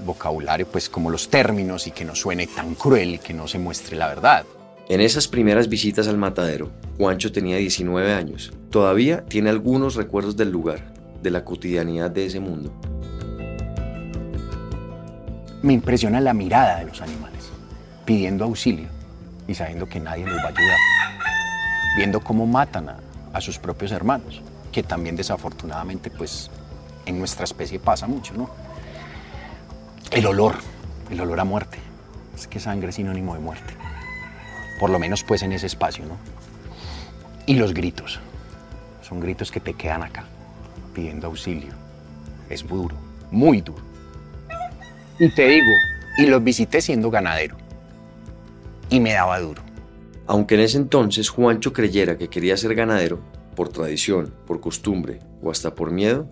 vocabulario, 0.00 0.66
pues 0.66 0.88
como 0.88 1.10
los 1.10 1.28
términos 1.28 1.86
y 1.86 1.90
que 1.90 2.04
no 2.04 2.14
suene 2.14 2.46
tan 2.46 2.74
cruel 2.74 3.14
y 3.14 3.18
que 3.18 3.34
no 3.34 3.48
se 3.48 3.58
muestre 3.58 3.96
la 3.96 4.08
verdad. 4.08 4.44
En 4.88 5.00
esas 5.00 5.26
primeras 5.26 5.68
visitas 5.68 6.06
al 6.06 6.16
matadero, 6.16 6.70
Juancho 6.96 7.32
tenía 7.32 7.56
19 7.56 8.12
años. 8.12 8.52
Todavía 8.70 9.24
tiene 9.24 9.50
algunos 9.50 9.96
recuerdos 9.96 10.36
del 10.36 10.50
lugar, 10.50 10.80
de 11.22 11.30
la 11.30 11.44
cotidianidad 11.44 12.10
de 12.10 12.26
ese 12.26 12.40
mundo. 12.40 12.72
Me 15.62 15.72
impresiona 15.72 16.20
la 16.20 16.34
mirada 16.34 16.78
de 16.78 16.86
los 16.86 17.00
animales, 17.00 17.50
pidiendo 18.04 18.44
auxilio 18.44 18.88
y 19.48 19.54
sabiendo 19.54 19.88
que 19.88 19.98
nadie 19.98 20.24
los 20.24 20.38
va 20.38 20.44
a 20.44 20.48
ayudar. 20.48 20.78
Viendo 21.96 22.20
cómo 22.20 22.46
matan 22.46 22.90
a, 22.90 22.98
a 23.36 23.40
sus 23.42 23.58
propios 23.58 23.92
hermanos, 23.92 24.40
que 24.72 24.82
también 24.82 25.14
desafortunadamente 25.14 26.10
pues 26.10 26.50
en 27.04 27.18
nuestra 27.18 27.44
especie 27.44 27.78
pasa 27.78 28.06
mucho, 28.06 28.32
¿no? 28.32 28.48
El 30.10 30.26
olor, 30.26 30.54
el 31.10 31.20
olor 31.20 31.40
a 31.40 31.44
muerte. 31.44 31.78
Es 32.34 32.46
que 32.46 32.58
sangre 32.58 32.88
es 32.88 32.94
sinónimo 32.94 33.34
de 33.34 33.40
muerte. 33.40 33.74
Por 34.80 34.88
lo 34.88 34.98
menos 34.98 35.22
pues 35.22 35.42
en 35.42 35.52
ese 35.52 35.66
espacio, 35.66 36.06
¿no? 36.06 36.16
Y 37.44 37.56
los 37.56 37.74
gritos. 37.74 38.20
Son 39.02 39.20
gritos 39.20 39.50
que 39.50 39.60
te 39.60 39.74
quedan 39.74 40.02
acá, 40.02 40.24
pidiendo 40.94 41.26
auxilio. 41.26 41.74
Es 42.48 42.66
duro, 42.66 42.96
muy 43.30 43.60
duro. 43.60 43.82
Y 45.18 45.28
te 45.34 45.46
digo, 45.46 45.72
y 46.16 46.24
los 46.24 46.42
visité 46.42 46.80
siendo 46.80 47.10
ganadero. 47.10 47.56
Y 48.88 48.98
me 48.98 49.12
daba 49.12 49.38
duro. 49.40 49.65
Aunque 50.26 50.56
en 50.56 50.62
ese 50.62 50.76
entonces 50.78 51.28
Juancho 51.28 51.72
creyera 51.72 52.18
que 52.18 52.28
quería 52.28 52.56
ser 52.56 52.74
ganadero, 52.74 53.20
por 53.54 53.68
tradición, 53.68 54.34
por 54.46 54.60
costumbre 54.60 55.20
o 55.42 55.50
hasta 55.50 55.74
por 55.74 55.90
miedo, 55.90 56.26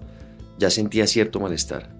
ya 0.59 0.71
sentía 0.71 1.07
cierto 1.07 1.41
malestar. 1.41 1.91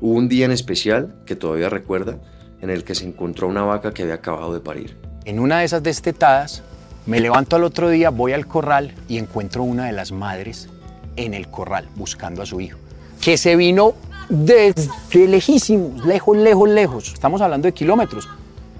Hubo 0.00 0.12
un 0.12 0.28
día 0.28 0.44
en 0.44 0.52
especial, 0.52 1.22
que 1.24 1.36
todavía 1.36 1.68
recuerda, 1.68 2.18
en 2.60 2.70
el 2.70 2.84
que 2.84 2.94
se 2.94 3.06
encontró 3.06 3.48
una 3.48 3.62
vaca 3.62 3.92
que 3.92 4.02
había 4.02 4.14
acabado 4.14 4.52
de 4.52 4.60
parir. 4.60 4.96
En 5.24 5.38
una 5.38 5.60
de 5.60 5.64
esas 5.64 5.82
destetadas, 5.82 6.62
me 7.06 7.20
levanto 7.20 7.56
al 7.56 7.64
otro 7.64 7.88
día, 7.88 8.10
voy 8.10 8.32
al 8.32 8.46
corral 8.46 8.94
y 9.08 9.18
encuentro 9.18 9.62
una 9.62 9.86
de 9.86 9.92
las 9.92 10.12
madres 10.12 10.68
en 11.16 11.32
el 11.32 11.48
corral 11.48 11.88
buscando 11.94 12.42
a 12.42 12.46
su 12.46 12.60
hijo, 12.60 12.78
que 13.20 13.38
se 13.38 13.56
vino 13.56 13.94
desde 14.28 14.90
lejísimos, 15.28 16.04
lejos, 16.04 16.36
lejos, 16.36 16.68
lejos. 16.68 17.12
Estamos 17.12 17.40
hablando 17.40 17.66
de 17.66 17.72
kilómetros. 17.72 18.28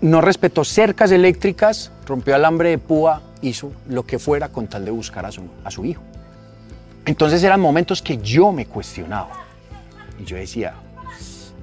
No 0.06 0.20
respetó 0.20 0.62
cercas 0.62 1.10
eléctricas, 1.10 1.90
rompió 2.06 2.36
alambre 2.36 2.70
de 2.70 2.78
púa, 2.78 3.22
hizo 3.42 3.72
lo 3.88 4.06
que 4.06 4.20
fuera 4.20 4.50
con 4.50 4.68
tal 4.68 4.84
de 4.84 4.92
buscar 4.92 5.26
a 5.26 5.32
su, 5.32 5.84
hijo. 5.84 6.00
Entonces 7.04 7.42
eran 7.42 7.60
momentos 7.60 8.02
que 8.02 8.18
yo 8.18 8.52
me 8.52 8.66
cuestionaba. 8.66 9.30
Y 10.20 10.24
yo 10.24 10.36
decía, 10.36 10.74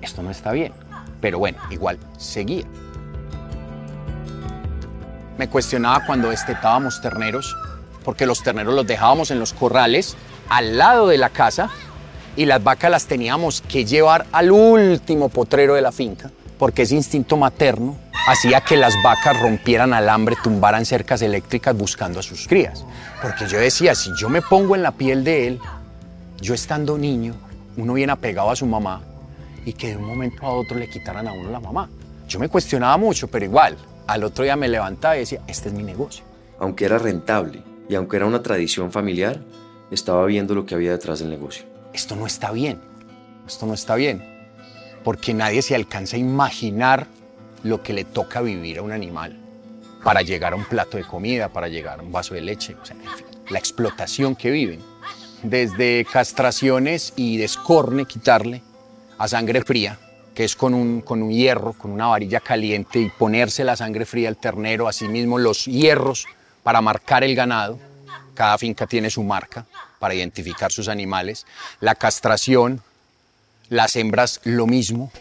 esto 0.01 0.21
no 0.21 0.29
está 0.29 0.51
bien. 0.51 0.73
Pero 1.21 1.39
bueno, 1.39 1.57
igual 1.69 1.97
seguía. 2.17 2.65
Me 5.37 5.47
cuestionaba 5.47 6.05
cuando 6.05 6.29
destetábamos 6.29 6.99
terneros, 6.99 7.55
porque 8.03 8.25
los 8.25 8.43
terneros 8.43 8.73
los 8.73 8.85
dejábamos 8.85 9.31
en 9.31 9.39
los 9.39 9.53
corrales 9.53 10.17
al 10.49 10.77
lado 10.77 11.07
de 11.07 11.17
la 11.17 11.29
casa 11.29 11.69
y 12.35 12.43
las 12.43 12.61
vacas 12.61 12.91
las 12.91 13.05
teníamos 13.05 13.61
que 13.61 13.85
llevar 13.85 14.25
al 14.33 14.51
último 14.51 15.29
potrero 15.29 15.75
de 15.75 15.81
la 15.81 15.93
finca, 15.93 16.29
porque 16.59 16.81
ese 16.81 16.95
instinto 16.95 17.37
materno 17.37 18.03
hacía 18.27 18.61
que 18.61 18.77
las 18.77 18.95
vacas 19.03 19.39
rompieran 19.39 19.93
alambre, 19.93 20.35
tumbaran 20.41 20.85
cercas 20.85 21.21
eléctricas 21.21 21.75
buscando 21.75 22.19
a 22.19 22.23
sus 22.23 22.47
crías. 22.47 22.85
Porque 23.21 23.47
yo 23.47 23.59
decía, 23.59 23.95
si 23.95 24.11
yo 24.17 24.29
me 24.29 24.41
pongo 24.41 24.75
en 24.75 24.83
la 24.83 24.91
piel 24.91 25.23
de 25.23 25.47
él, 25.47 25.59
yo 26.39 26.53
estando 26.53 26.97
niño, 26.97 27.35
uno 27.77 27.93
viene 27.93 28.13
apegado 28.13 28.49
a 28.49 28.55
su 28.55 28.65
mamá 28.65 29.01
y 29.65 29.73
que 29.73 29.89
de 29.89 29.97
un 29.97 30.05
momento 30.05 30.45
a 30.45 30.51
otro 30.51 30.77
le 30.77 30.89
quitaran 30.89 31.27
a 31.27 31.33
uno 31.33 31.49
la 31.49 31.59
mamá. 31.59 31.89
Yo 32.27 32.39
me 32.39 32.49
cuestionaba 32.49 32.97
mucho, 32.97 33.27
pero 33.27 33.45
igual, 33.45 33.77
al 34.07 34.23
otro 34.23 34.43
día 34.43 34.55
me 34.55 34.67
levantaba 34.67 35.15
y 35.15 35.19
decía, 35.19 35.41
este 35.47 35.69
es 35.69 35.75
mi 35.75 35.83
negocio. 35.83 36.23
Aunque 36.59 36.85
era 36.85 36.97
rentable 36.97 37.61
y 37.89 37.95
aunque 37.95 38.17
era 38.17 38.25
una 38.25 38.41
tradición 38.41 38.91
familiar, 38.91 39.41
estaba 39.91 40.25
viendo 40.25 40.55
lo 40.55 40.65
que 40.65 40.75
había 40.75 40.91
detrás 40.91 41.19
del 41.19 41.29
negocio. 41.29 41.65
Esto 41.93 42.15
no 42.15 42.25
está 42.25 42.51
bien, 42.51 42.81
esto 43.45 43.65
no 43.65 43.73
está 43.73 43.95
bien, 43.95 44.23
porque 45.03 45.33
nadie 45.33 45.61
se 45.61 45.75
alcanza 45.75 46.15
a 46.15 46.19
imaginar 46.19 47.07
lo 47.63 47.81
que 47.81 47.93
le 47.93 48.03
toca 48.03 48.41
vivir 48.41 48.79
a 48.79 48.81
un 48.81 48.91
animal 48.91 49.37
para 50.03 50.21
llegar 50.21 50.53
a 50.53 50.55
un 50.55 50.65
plato 50.65 50.97
de 50.97 51.03
comida, 51.03 51.49
para 51.49 51.67
llegar 51.67 51.99
a 51.99 52.03
un 52.03 52.11
vaso 52.11 52.33
de 52.33 52.41
leche, 52.41 52.75
o 52.81 52.85
sea, 52.85 52.95
en 52.95 53.09
fin, 53.09 53.25
la 53.49 53.59
explotación 53.59 54.35
que 54.35 54.51
viven. 54.51 54.81
Desde 55.43 56.05
castraciones 56.05 57.13
y 57.15 57.37
descorne, 57.37 58.05
quitarle, 58.05 58.61
a 59.17 59.27
sangre 59.27 59.61
fría, 59.61 59.97
que 60.33 60.43
es 60.43 60.55
con 60.55 60.73
un, 60.73 61.01
con 61.01 61.21
un 61.21 61.31
hierro, 61.31 61.73
con 61.73 61.91
una 61.91 62.07
varilla 62.07 62.39
caliente 62.39 62.99
y 62.99 63.09
ponerse 63.09 63.63
la 63.63 63.75
sangre 63.75 64.05
fría 64.05 64.29
al 64.29 64.37
ternero, 64.37 64.87
asimismo 64.87 65.37
los 65.37 65.65
hierros 65.65 66.27
para 66.63 66.81
marcar 66.81 67.23
el 67.23 67.35
ganado. 67.35 67.79
Cada 68.33 68.57
finca 68.57 68.87
tiene 68.87 69.09
su 69.09 69.23
marca 69.23 69.65
para 69.99 70.15
identificar 70.15 70.71
sus 70.71 70.87
animales. 70.87 71.45
La 71.79 71.95
castración, 71.95 72.81
las 73.69 73.95
hembras 73.95 74.41
lo 74.43 74.65
mismo. 74.65 75.11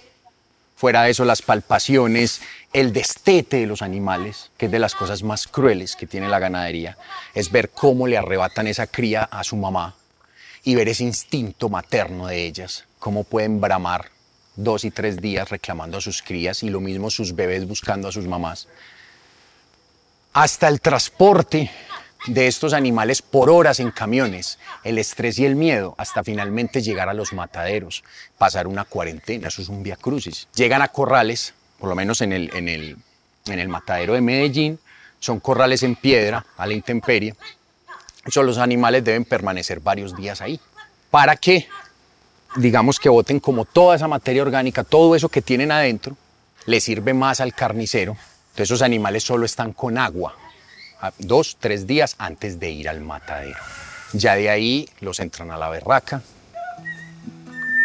Fuera 0.82 1.04
de 1.04 1.12
eso, 1.12 1.24
las 1.24 1.42
palpaciones, 1.42 2.40
el 2.72 2.92
destete 2.92 3.58
de 3.58 3.66
los 3.68 3.82
animales, 3.82 4.50
que 4.56 4.66
es 4.66 4.72
de 4.72 4.80
las 4.80 4.96
cosas 4.96 5.22
más 5.22 5.46
crueles 5.46 5.94
que 5.94 6.08
tiene 6.08 6.28
la 6.28 6.40
ganadería, 6.40 6.98
es 7.34 7.52
ver 7.52 7.70
cómo 7.70 8.08
le 8.08 8.18
arrebatan 8.18 8.66
esa 8.66 8.88
cría 8.88 9.22
a 9.22 9.44
su 9.44 9.54
mamá 9.54 9.94
y 10.64 10.74
ver 10.74 10.88
ese 10.88 11.04
instinto 11.04 11.68
materno 11.68 12.26
de 12.26 12.44
ellas, 12.44 12.84
cómo 12.98 13.22
pueden 13.22 13.60
bramar 13.60 14.10
dos 14.56 14.84
y 14.84 14.90
tres 14.90 15.20
días 15.20 15.50
reclamando 15.50 15.98
a 15.98 16.00
sus 16.00 16.20
crías 16.20 16.64
y 16.64 16.68
lo 16.68 16.80
mismo 16.80 17.10
sus 17.10 17.36
bebés 17.36 17.64
buscando 17.64 18.08
a 18.08 18.12
sus 18.12 18.26
mamás. 18.26 18.66
Hasta 20.32 20.66
el 20.66 20.80
transporte 20.80 21.70
de 22.26 22.47
estos 22.47 22.73
animales 22.73 23.21
por 23.23 23.50
horas 23.50 23.81
en 23.81 23.91
camiones, 23.91 24.59
el 24.85 24.99
estrés 24.99 25.38
y 25.38 25.45
el 25.45 25.57
miedo, 25.57 25.95
hasta 25.99 26.23
finalmente 26.23 26.83
llegar 26.83 27.09
a 27.09 27.14
los 27.14 27.33
mataderos, 27.33 28.05
pasar 28.38 28.67
una 28.67 28.85
cuarentena, 28.85 29.49
eso 29.49 29.62
es 29.62 29.69
un 29.69 29.83
via 29.83 29.97
crucis. 29.97 30.49
Llegan 30.55 30.83
a 30.83 30.88
corrales, 30.88 31.55
por 31.79 31.88
lo 31.88 31.95
menos 31.95 32.21
en 32.21 32.33
el, 32.33 32.55
en 32.55 32.69
el, 32.69 32.97
en 33.47 33.59
el 33.59 33.69
matadero 33.69 34.14
de 34.14 34.21
Medellín, 34.21 34.79
son 35.19 35.41
corrales 35.41 35.83
en 35.83 35.97
piedra, 35.97 36.45
a 36.57 36.67
la 36.67 36.75
intemperie, 36.75 37.35
eso 38.25 38.43
los 38.43 38.59
animales 38.59 39.05
deben 39.05 39.25
permanecer 39.25 39.81
varios 39.81 40.17
días 40.17 40.41
ahí, 40.41 40.61
para 41.11 41.37
que, 41.37 41.69
digamos 42.57 43.00
que 43.00 43.09
boten 43.09 43.41
como 43.41 43.64
toda 43.64 43.97
esa 43.97 44.07
materia 44.07 44.43
orgánica, 44.43 44.85
todo 44.85 45.17
eso 45.17 45.29
que 45.29 45.43
tienen 45.43 45.73
adentro, 45.73 46.17
le 46.67 46.81
sirve 46.81 47.14
más 47.14 47.41
al 47.41 47.52
carnicero. 47.52 48.17
Entonces 48.50 48.71
esos 48.71 48.83
animales 48.83 49.25
solo 49.25 49.45
están 49.47 49.73
con 49.73 49.99
agua, 49.99 50.37
dos, 51.18 51.56
tres 51.59 51.87
días 51.87 52.14
antes 52.18 52.61
de 52.61 52.71
ir 52.71 52.88
al 52.88 53.00
matadero. 53.00 53.59
Ya 54.12 54.35
de 54.35 54.50
ahí 54.50 54.88
los 55.00 55.21
entran 55.21 55.50
a 55.50 55.56
la 55.56 55.68
berraca. 55.68 56.23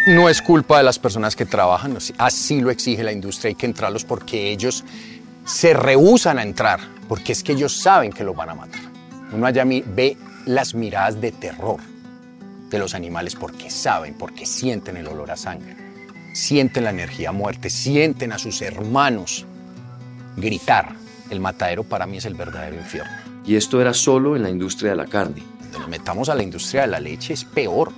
No 0.08 0.30
es 0.30 0.42
culpa 0.42 0.78
de 0.78 0.84
las 0.84 1.00
personas 1.00 1.36
que 1.36 1.46
trabajan, 1.46 1.98
así 2.18 2.62
lo 2.62 2.72
exige 2.72 3.04
la 3.04 3.12
industria, 3.12 3.50
hay 3.50 3.56
que 3.56 3.66
entrarlos 3.66 4.06
porque 4.06 4.52
ellos 4.52 4.86
se 5.46 5.74
rehusan 5.74 6.40
a 6.40 6.44
entrar, 6.44 6.80
porque 7.10 7.34
es 7.34 7.44
que 7.44 7.54
ellos 7.54 7.76
saben 7.76 8.14
que 8.14 8.24
los 8.24 8.36
van 8.36 8.50
a 8.52 8.56
matar. 8.56 8.82
Uno 9.34 9.46
allá 9.46 9.66
ve 9.66 10.16
las 10.46 10.74
miradas 10.74 11.20
de 11.20 11.34
terror 11.34 11.80
de 12.70 12.80
los 12.80 12.94
animales 12.94 13.36
porque 13.36 13.70
saben, 13.70 14.14
porque 14.14 14.46
sienten 14.46 14.96
el 14.96 15.08
olor 15.08 15.32
a 15.32 15.38
sangre, 15.38 15.76
sienten 16.34 16.86
la 16.86 16.92
energía 16.92 17.32
muerte, 17.32 17.70
sienten 17.70 18.32
a 18.32 18.40
sus 18.40 18.62
hermanos 18.62 19.46
gritar. 20.38 21.07
El 21.30 21.40
matadero 21.40 21.84
para 21.84 22.06
mí 22.06 22.18
es 22.18 22.26
el 22.26 22.36
verdadero 22.36 22.76
infierno. 22.76 23.12
Y 23.46 23.56
esto 23.56 23.82
era 23.82 23.94
solo 23.94 24.36
en 24.36 24.44
la 24.44 24.50
industria 24.50 24.92
de 24.92 24.98
la 24.98 25.06
carne. 25.06 25.44
Cuando 25.60 25.80
nos 25.80 25.90
metamos 25.90 26.30
a 26.30 26.36
la 26.36 26.44
industria 26.44 26.82
de 26.82 26.88
la 26.88 27.00
leche 27.00 27.34
es 27.34 27.44
peor, 27.44 27.92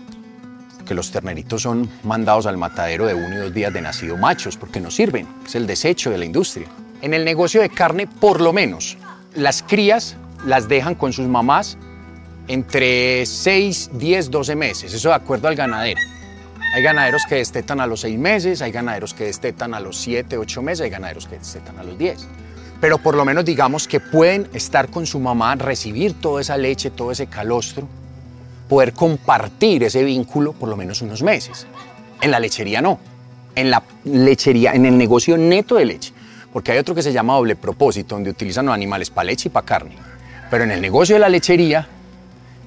que 0.86 0.96
los 0.96 1.12
terneritos 1.12 1.62
son 1.62 1.88
mandados 2.04 2.48
al 2.48 2.58
matadero 2.58 3.06
de 3.06 3.14
uno 3.14 3.36
y 3.36 3.38
dos 3.38 3.54
días 3.54 3.72
de 3.72 3.82
nacido 3.82 4.18
machos 4.18 4.58
porque 4.58 4.80
no 4.80 4.90
sirven, 4.90 5.28
es 5.46 5.54
el 5.54 5.68
desecho 5.68 6.10
de 6.10 6.18
la 6.18 6.26
industria. 6.26 6.68
En 7.02 7.14
el 7.14 7.24
negocio 7.24 7.62
de 7.62 7.70
carne, 7.70 8.08
por 8.08 8.42
lo 8.42 8.54
menos, 8.54 8.98
las 9.36 9.62
crías 9.62 10.16
las 10.46 10.68
dejan 10.68 10.96
con 10.96 11.14
sus 11.14 11.28
mamás 11.28 11.78
entre 12.48 13.26
6, 13.26 13.92
10, 13.94 14.32
12 14.32 14.56
meses, 14.56 14.94
eso 14.94 15.10
de 15.10 15.16
acuerdo 15.16 15.48
al 15.48 15.56
ganadero. 15.56 16.00
Hay 16.74 16.82
ganaderos 16.82 17.24
que 17.30 17.36
destetan 17.36 17.80
a 17.80 17.88
los 17.88 18.02
6 18.02 18.18
meses, 18.18 18.62
hay 18.64 18.72
ganaderos 18.72 19.14
que 19.14 19.26
destetan 19.26 19.76
a 19.76 19.80
los 19.80 19.98
7, 19.98 20.38
8 20.38 20.62
meses, 20.64 20.82
hay 20.82 20.90
ganaderos 20.90 21.28
que 21.28 21.38
destetan 21.38 21.78
a 21.78 21.84
los 21.84 21.98
10. 21.98 22.28
Pero 22.82 22.98
por 22.98 23.16
lo 23.16 23.26
menos 23.26 23.46
digamos 23.46 23.88
que 23.88 24.00
pueden 24.00 24.48
estar 24.54 24.90
con 24.90 25.06
su 25.06 25.20
mamá, 25.20 25.56
recibir 25.56 26.14
toda 26.14 26.42
esa 26.42 26.58
leche, 26.58 26.90
todo 26.90 27.12
ese 27.12 27.28
calostro, 27.28 27.88
poder 28.68 28.94
compartir 28.94 29.84
ese 29.84 30.04
vínculo 30.04 30.54
por 30.54 30.70
lo 30.70 30.78
menos 30.78 31.02
unos 31.02 31.22
meses. 31.24 31.68
En 32.22 32.32
la 32.32 32.40
lechería 32.40 32.82
no, 32.82 33.00
en 33.56 33.72
la 33.72 33.84
lechería, 34.06 34.74
en 34.74 34.86
el 34.86 34.98
negocio 34.98 35.38
neto 35.38 35.76
de 35.76 35.86
leche, 35.86 36.14
porque 36.54 36.72
hay 36.72 36.78
otro 36.78 36.96
que 36.96 37.02
se 37.02 37.12
llama 37.12 37.34
doble 37.34 37.56
propósito, 37.56 38.16
donde 38.16 38.30
utilizan 38.30 38.66
los 38.66 38.74
animales 38.74 39.10
para 39.10 39.26
leche 39.26 39.50
y 39.50 39.52
para 39.52 39.66
carne. 39.66 39.96
Pero 40.50 40.64
en 40.64 40.72
el 40.72 40.82
negocio 40.82 41.16
de 41.16 41.20
la 41.20 41.30
lechería, 41.30 41.88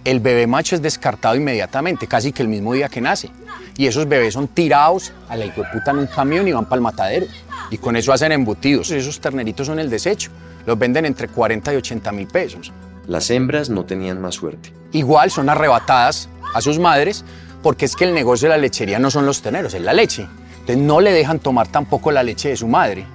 el 0.04 0.20
bebé 0.20 0.46
macho 0.46 0.74
es 0.74 0.82
descartado 0.82 1.36
inmediatamente, 1.36 2.06
casi 2.06 2.32
que 2.32 2.42
el 2.42 2.48
mismo 2.48 2.74
día 2.74 2.88
que 2.88 3.00
nace. 3.00 3.30
Y 3.76 3.86
esos 3.86 4.08
bebés 4.08 4.34
son 4.34 4.48
tirados 4.48 5.12
a 5.28 5.36
la 5.36 5.46
puta 5.52 5.92
en 5.92 5.98
un 5.98 6.06
camión 6.06 6.46
y 6.46 6.52
van 6.52 6.64
para 6.64 6.76
el 6.76 6.82
matadero. 6.82 7.26
Y 7.72 7.78
con 7.78 7.96
eso 7.96 8.12
hacen 8.12 8.32
embutidos. 8.32 8.90
Esos 8.90 9.18
terneritos 9.18 9.66
son 9.66 9.78
el 9.78 9.88
desecho. 9.88 10.30
Los 10.66 10.78
venden 10.78 11.06
entre 11.06 11.28
40 11.28 11.72
y 11.72 11.76
80 11.76 12.12
mil 12.12 12.26
pesos. 12.26 12.70
Las 13.06 13.30
hembras 13.30 13.70
no 13.70 13.86
tenían 13.86 14.20
más 14.20 14.34
suerte. 14.34 14.74
Igual 14.92 15.30
son 15.30 15.48
arrebatadas 15.48 16.28
a 16.54 16.60
sus 16.60 16.78
madres 16.78 17.24
porque 17.62 17.86
es 17.86 17.96
que 17.96 18.04
el 18.04 18.12
negocio 18.12 18.50
de 18.50 18.56
la 18.56 18.60
lechería 18.60 18.98
no 18.98 19.10
son 19.10 19.24
los 19.24 19.40
terneros, 19.40 19.72
es 19.72 19.80
la 19.80 19.94
leche. 19.94 20.28
Entonces 20.52 20.76
no 20.76 21.00
le 21.00 21.12
dejan 21.12 21.38
tomar 21.38 21.66
tampoco 21.68 22.12
la 22.12 22.22
leche 22.22 22.50
de 22.50 22.58
su 22.58 22.68
madre. 22.68 23.06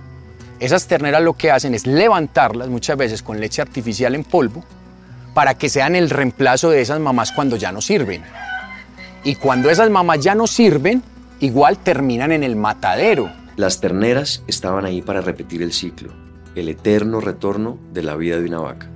Esas 0.60 0.88
terneras 0.88 1.22
lo 1.22 1.34
que 1.34 1.52
hacen 1.52 1.76
es 1.76 1.86
levantarlas 1.86 2.68
muchas 2.68 2.98
veces 2.98 3.22
con 3.22 3.40
leche 3.40 3.62
artificial 3.62 4.16
en 4.16 4.24
polvo 4.24 4.64
para 5.36 5.54
que 5.54 5.70
sean 5.70 5.96
el 5.96 6.10
reemplazo 6.10 6.72
de 6.72 6.82
esas 6.82 7.00
mamás 7.00 7.32
cuando 7.32 7.58
ya 7.58 7.72
no 7.72 7.80
sirven. 7.80 8.24
Y 9.24 9.36
cuando 9.36 9.70
esas 9.70 9.92
mamás 9.92 10.20
ya 10.22 10.34
no 10.34 10.48
sirven, 10.48 11.04
igual 11.42 11.78
terminan 11.78 12.32
en 12.32 12.42
el 12.42 12.56
matadero. 12.56 13.30
Las 13.58 13.82
terneras 13.82 14.44
estaban 14.46 14.86
ahí 14.86 15.02
para 15.02 15.20
repetir 15.20 15.64
el 15.64 15.74
ciclo, 15.74 16.14
el 16.54 16.70
eterno 16.70 17.20
retorno 17.20 17.80
de 17.92 18.04
la 18.04 18.16
vida 18.16 18.40
de 18.40 18.46
una 18.46 18.60
vaca. 18.60 18.88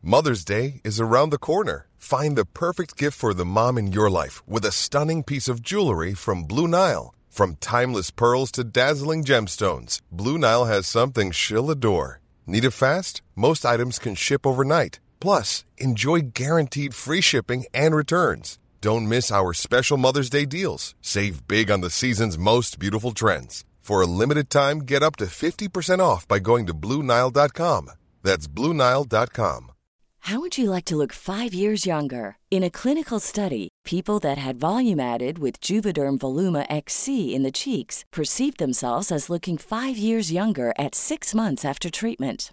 Mother's 0.00 0.46
Day 0.46 0.80
is 0.82 0.98
around 0.98 1.30
the 1.30 1.38
corner. 1.38 1.88
Find 1.98 2.34
the 2.34 2.46
perfect 2.46 2.96
gift 2.96 3.18
for 3.18 3.34
the 3.34 3.44
mom 3.44 3.76
in 3.76 3.92
your 3.92 4.10
life 4.10 4.42
with 4.48 4.64
a 4.64 4.72
stunning 4.72 5.22
piece 5.22 5.46
of 5.46 5.60
jewelry 5.60 6.14
from 6.14 6.44
Blue 6.44 6.66
Nile. 6.66 7.14
From 7.28 7.56
timeless 7.60 8.10
pearls 8.10 8.50
to 8.52 8.64
dazzling 8.64 9.24
gemstones, 9.24 10.00
Blue 10.10 10.38
Nile 10.38 10.64
has 10.64 10.86
something 10.86 11.32
she'll 11.32 11.70
adore. 11.70 12.20
Need 12.46 12.64
it 12.64 12.70
fast? 12.70 13.20
Most 13.36 13.66
items 13.66 13.98
can 13.98 14.14
ship 14.14 14.46
overnight. 14.46 15.00
Plus, 15.22 15.64
enjoy 15.78 16.20
guaranteed 16.34 16.94
free 16.94 17.20
shipping 17.20 17.64
and 17.72 17.94
returns. 17.94 18.58
Don't 18.80 19.08
miss 19.08 19.30
our 19.30 19.52
special 19.52 19.96
Mother's 19.96 20.28
Day 20.28 20.44
deals. 20.44 20.96
Save 21.00 21.46
big 21.46 21.70
on 21.70 21.80
the 21.80 21.90
season's 21.90 22.36
most 22.36 22.80
beautiful 22.80 23.12
trends. 23.12 23.64
For 23.78 24.02
a 24.02 24.06
limited 24.06 24.50
time, 24.50 24.80
get 24.80 25.00
up 25.00 25.14
to 25.16 25.26
50% 25.26 26.00
off 26.00 26.26
by 26.26 26.40
going 26.40 26.66
to 26.66 26.74
BlueNile.com. 26.74 27.92
That's 28.24 28.48
BlueNile.com. 28.48 29.70
How 30.26 30.40
would 30.40 30.58
you 30.58 30.68
like 30.70 30.86
to 30.86 30.96
look 30.96 31.12
five 31.12 31.54
years 31.54 31.86
younger? 31.86 32.36
In 32.50 32.64
a 32.64 32.70
clinical 32.70 33.20
study, 33.20 33.68
people 33.84 34.18
that 34.20 34.38
had 34.38 34.60
volume 34.60 34.98
added 35.00 35.38
with 35.38 35.60
Juvederm 35.60 36.18
Voluma 36.18 36.66
XC 36.68 37.32
in 37.32 37.44
the 37.44 37.52
cheeks 37.52 38.04
perceived 38.10 38.58
themselves 38.58 39.12
as 39.12 39.30
looking 39.30 39.56
five 39.58 39.96
years 39.96 40.32
younger 40.32 40.72
at 40.78 40.96
six 40.96 41.32
months 41.32 41.64
after 41.64 41.90
treatment. 41.90 42.52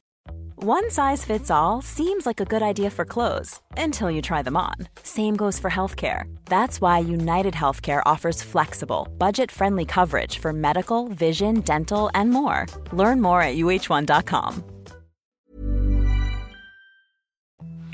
One 0.63 0.91
size 0.91 1.25
fits 1.25 1.49
all 1.49 1.81
seems 1.81 2.27
like 2.27 2.39
a 2.39 2.45
good 2.45 2.61
idea 2.61 2.91
for 2.91 3.03
clothes 3.03 3.59
until 3.77 4.11
you 4.11 4.21
try 4.21 4.43
them 4.43 4.55
on. 4.55 4.75
Same 5.01 5.35
goes 5.35 5.57
for 5.57 5.71
healthcare. 5.71 6.25
That's 6.45 6.79
why 6.79 6.99
United 6.99 7.55
Healthcare 7.55 8.03
offers 8.05 8.43
flexible, 8.43 9.07
budget 9.17 9.49
friendly 9.49 9.85
coverage 9.85 10.37
for 10.37 10.53
medical, 10.53 11.07
vision, 11.07 11.61
dental, 11.61 12.11
and 12.13 12.29
more. 12.29 12.67
Learn 12.93 13.21
more 13.21 13.41
at 13.41 13.55
uh1.com. 13.55 14.63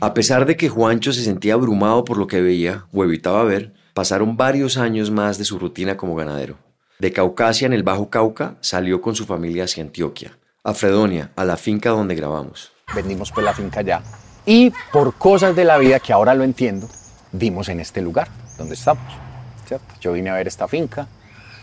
A 0.02 0.14
pesar 0.14 0.46
de 0.46 0.58
que 0.58 0.68
Juancho 0.68 1.14
se 1.14 1.24
sentía 1.24 1.54
abrumado 1.54 2.04
por 2.04 2.18
lo 2.18 2.28
que 2.28 2.42
veía 2.42 2.86
o 2.92 3.06
evitaba 3.06 3.46
ver, 3.46 3.72
pasaron 3.94 4.36
varios 4.36 4.78
años 4.78 5.10
más 5.10 5.38
de 5.38 5.46
su 5.46 5.58
rutina 5.58 5.96
como 5.96 6.16
ganadero. 6.16 6.58
De 7.00 7.14
Caucasia, 7.14 7.66
en 7.66 7.72
el 7.72 7.84
Bajo 7.84 8.10
Cauca, 8.10 8.58
salió 8.60 9.00
con 9.00 9.16
su 9.16 9.26
familia 9.26 9.64
hacia 9.64 9.84
Antioquia, 9.84 10.38
a 10.68 10.74
Fredonia, 10.74 11.32
a 11.38 11.46
la 11.46 11.56
finca 11.56 11.92
donde 11.92 12.14
grabamos. 12.14 12.74
Vendimos 12.94 13.32
pues 13.32 13.46
la 13.46 13.54
finca 13.54 13.82
ya. 13.82 14.04
Y 14.46 14.74
por 14.92 15.14
cosas 15.14 15.56
de 15.56 15.64
la 15.64 15.78
vida 15.78 16.02
que 16.02 16.12
ahora 16.12 16.34
lo 16.34 16.44
entiendo, 16.44 16.90
dimos 17.32 17.70
en 17.70 17.80
este 17.80 18.02
lugar 18.02 18.28
donde 18.58 18.74
estamos. 18.74 19.14
¿cierto? 19.66 19.96
Yo 20.02 20.12
vine 20.12 20.30
a 20.30 20.34
ver 20.34 20.46
esta 20.46 20.68
finca. 20.68 21.08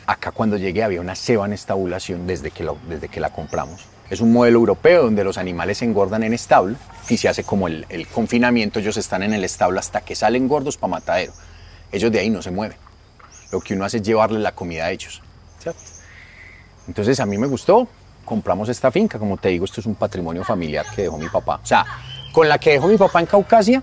Acá 0.06 0.30
cuando 0.30 0.56
llegué 0.56 0.82
había 0.82 1.02
una 1.02 1.14
ceba 1.14 1.44
en 1.44 1.52
estabulación 1.52 2.26
desde 2.26 2.50
que, 2.50 2.66
desde 2.88 3.08
que 3.08 3.20
la 3.20 3.28
compramos. 3.28 3.84
Es 4.08 4.22
un 4.22 4.32
modelo 4.32 4.60
europeo 4.60 5.02
donde 5.02 5.22
los 5.22 5.36
animales 5.36 5.82
engordan 5.82 6.22
en 6.22 6.32
establo 6.32 6.76
y 7.06 7.18
se 7.18 7.28
hace 7.28 7.44
como 7.44 7.68
el, 7.68 7.84
el 7.90 8.06
confinamiento. 8.08 8.78
Ellos 8.78 8.96
están 8.96 9.22
en 9.22 9.34
el 9.34 9.44
establo 9.44 9.80
hasta 9.80 10.00
que 10.00 10.14
salen 10.14 10.48
gordos 10.48 10.78
para 10.78 10.92
matadero. 10.92 11.34
Ellos 11.92 12.10
de 12.10 12.20
ahí 12.20 12.30
no 12.30 12.40
se 12.40 12.50
mueven. 12.50 12.78
Lo 13.52 13.60
que 13.60 13.74
uno 13.74 13.84
hace 13.84 13.98
es 13.98 14.02
llevarles 14.02 14.40
la 14.40 14.52
comida 14.52 14.86
a 14.86 14.90
ellos. 14.92 15.20
Entonces 16.88 17.20
a 17.20 17.26
mí 17.26 17.36
me 17.36 17.46
gustó. 17.46 17.86
Compramos 18.24 18.68
esta 18.68 18.90
finca. 18.90 19.18
Como 19.18 19.36
te 19.36 19.48
digo, 19.48 19.64
esto 19.64 19.80
es 19.80 19.86
un 19.86 19.94
patrimonio 19.94 20.44
familiar 20.44 20.86
que 20.94 21.02
dejó 21.02 21.18
mi 21.18 21.28
papá. 21.28 21.60
O 21.62 21.66
sea, 21.66 21.84
con 22.32 22.48
la 22.48 22.58
que 22.58 22.72
dejó 22.72 22.88
mi 22.88 22.96
papá 22.96 23.20
en 23.20 23.26
Caucasia, 23.26 23.82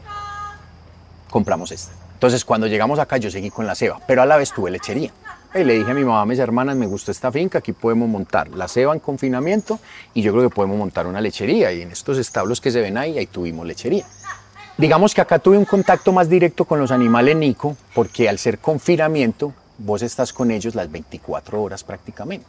compramos 1.30 1.72
esta. 1.72 1.94
Entonces 2.14 2.46
cuando 2.46 2.68
llegamos 2.68 3.00
acá 3.00 3.18
yo 3.18 3.32
seguí 3.32 3.50
con 3.50 3.66
la 3.66 3.74
ceba, 3.74 4.00
pero 4.06 4.22
a 4.22 4.28
la 4.28 4.38
vez 4.38 4.52
tuve 4.52 4.70
lechería. 4.70 5.12
Y 5.56 5.64
le 5.64 5.74
dije 5.74 5.92
a 5.92 5.94
mi 5.94 6.06
mamá, 6.06 6.22
a 6.22 6.26
mis 6.26 6.40
hermanas, 6.40 6.76
me 6.76 6.86
gustó 6.86 7.12
esta 7.12 7.32
finca, 7.32 7.60
aquí 7.60 7.74
podemos 7.74 8.08
montar 8.08 8.50
la 8.50 8.68
ceba 8.68 8.94
en 8.94 9.00
confinamiento 9.00 9.80
y 10.14 10.22
yo 10.22 10.32
creo 10.32 10.48
que 10.48 10.56
podemos 10.56 10.78
montar 10.78 11.08
una 11.08 11.20
lechería. 11.20 11.72
Y 11.72 11.82
en 11.82 11.92
estos 11.92 12.18
establos 12.18 12.62
que 12.62 12.72
se 12.72 12.80
ven 12.80 12.98
ahí, 12.98 13.18
ahí 13.18 13.26
tuvimos 13.26 13.66
lechería. 13.66 14.06
Digamos 14.78 15.14
que 15.14 15.22
acá 15.22 15.40
tuve 15.40 15.58
un 15.58 15.66
contacto 15.66 16.12
más 16.12 16.30
directo 16.30 16.66
con 16.66 16.80
los 16.80 16.92
animales 16.92 17.36
Nico, 17.36 17.76
porque 17.94 18.30
al 18.30 18.38
ser 18.38 18.60
confinamiento, 18.60 19.54
vos 19.78 20.02
estás 20.02 20.32
con 20.32 20.52
ellos 20.52 20.76
las 20.76 20.92
24 20.92 21.62
horas 21.62 21.84
prácticamente. 21.84 22.46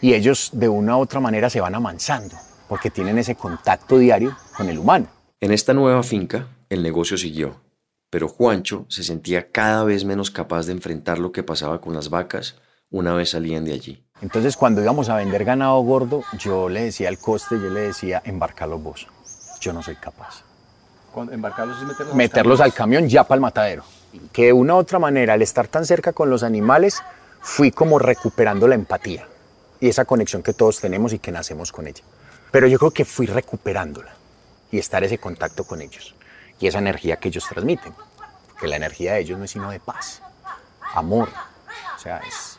Y 0.00 0.14
ellos 0.14 0.50
de 0.52 0.68
una 0.68 0.96
u 0.96 1.00
otra 1.00 1.18
manera 1.18 1.50
se 1.50 1.60
van 1.60 1.74
amansando, 1.74 2.36
porque 2.68 2.90
tienen 2.90 3.18
ese 3.18 3.34
contacto 3.34 3.98
diario 3.98 4.36
con 4.56 4.68
el 4.68 4.78
humano. 4.78 5.08
En 5.40 5.50
esta 5.50 5.74
nueva 5.74 6.02
finca, 6.02 6.46
el 6.68 6.82
negocio 6.82 7.16
siguió, 7.16 7.60
pero 8.10 8.28
Juancho 8.28 8.86
se 8.88 9.02
sentía 9.02 9.50
cada 9.50 9.82
vez 9.84 10.04
menos 10.04 10.30
capaz 10.30 10.66
de 10.66 10.72
enfrentar 10.72 11.18
lo 11.18 11.32
que 11.32 11.42
pasaba 11.42 11.80
con 11.80 11.94
las 11.94 12.10
vacas 12.10 12.56
una 12.90 13.12
vez 13.12 13.30
salían 13.30 13.64
de 13.64 13.72
allí. 13.72 14.04
Entonces 14.22 14.56
cuando 14.56 14.82
íbamos 14.82 15.08
a 15.08 15.16
vender 15.16 15.44
ganado 15.44 15.78
gordo, 15.80 16.22
yo 16.38 16.68
le 16.68 16.84
decía 16.84 17.08
al 17.08 17.18
coste, 17.18 17.56
yo 17.60 17.68
le 17.68 17.80
decía, 17.80 18.22
embarcarlos 18.24 18.82
vos. 18.82 19.06
Yo 19.60 19.72
no 19.72 19.82
soy 19.82 19.96
capaz. 19.96 20.44
Embarcarlos 21.32 21.82
y 21.82 21.84
meterlos, 21.84 22.14
Meterlos 22.14 22.60
al 22.60 22.72
camión 22.72 23.08
ya 23.08 23.24
para 23.24 23.36
el 23.36 23.40
matadero. 23.40 23.82
Que 24.32 24.46
de 24.46 24.52
una 24.52 24.76
u 24.76 24.78
otra 24.78 25.00
manera, 25.00 25.34
al 25.34 25.42
estar 25.42 25.66
tan 25.66 25.84
cerca 25.84 26.12
con 26.12 26.30
los 26.30 26.44
animales, 26.44 27.02
fui 27.40 27.72
como 27.72 27.98
recuperando 27.98 28.68
la 28.68 28.76
empatía 28.76 29.26
y 29.80 29.88
esa 29.88 30.04
conexión 30.04 30.42
que 30.42 30.52
todos 30.52 30.80
tenemos 30.80 31.12
y 31.12 31.18
que 31.18 31.32
nacemos 31.32 31.72
con 31.72 31.86
ella. 31.86 32.02
Pero 32.50 32.66
yo 32.66 32.78
creo 32.78 32.90
que 32.90 33.04
fui 33.04 33.26
recuperándola 33.26 34.14
y 34.70 34.78
estar 34.78 35.04
ese 35.04 35.18
contacto 35.18 35.64
con 35.64 35.80
ellos 35.80 36.14
y 36.60 36.66
esa 36.66 36.78
energía 36.78 37.16
que 37.16 37.28
ellos 37.28 37.46
transmiten. 37.48 37.94
Que 38.60 38.66
la 38.66 38.76
energía 38.76 39.14
de 39.14 39.20
ellos 39.20 39.38
no 39.38 39.44
es 39.44 39.50
sino 39.50 39.70
de 39.70 39.78
paz, 39.80 40.20
amor. 40.94 41.28
O 41.96 41.98
sea, 41.98 42.18
es, 42.18 42.58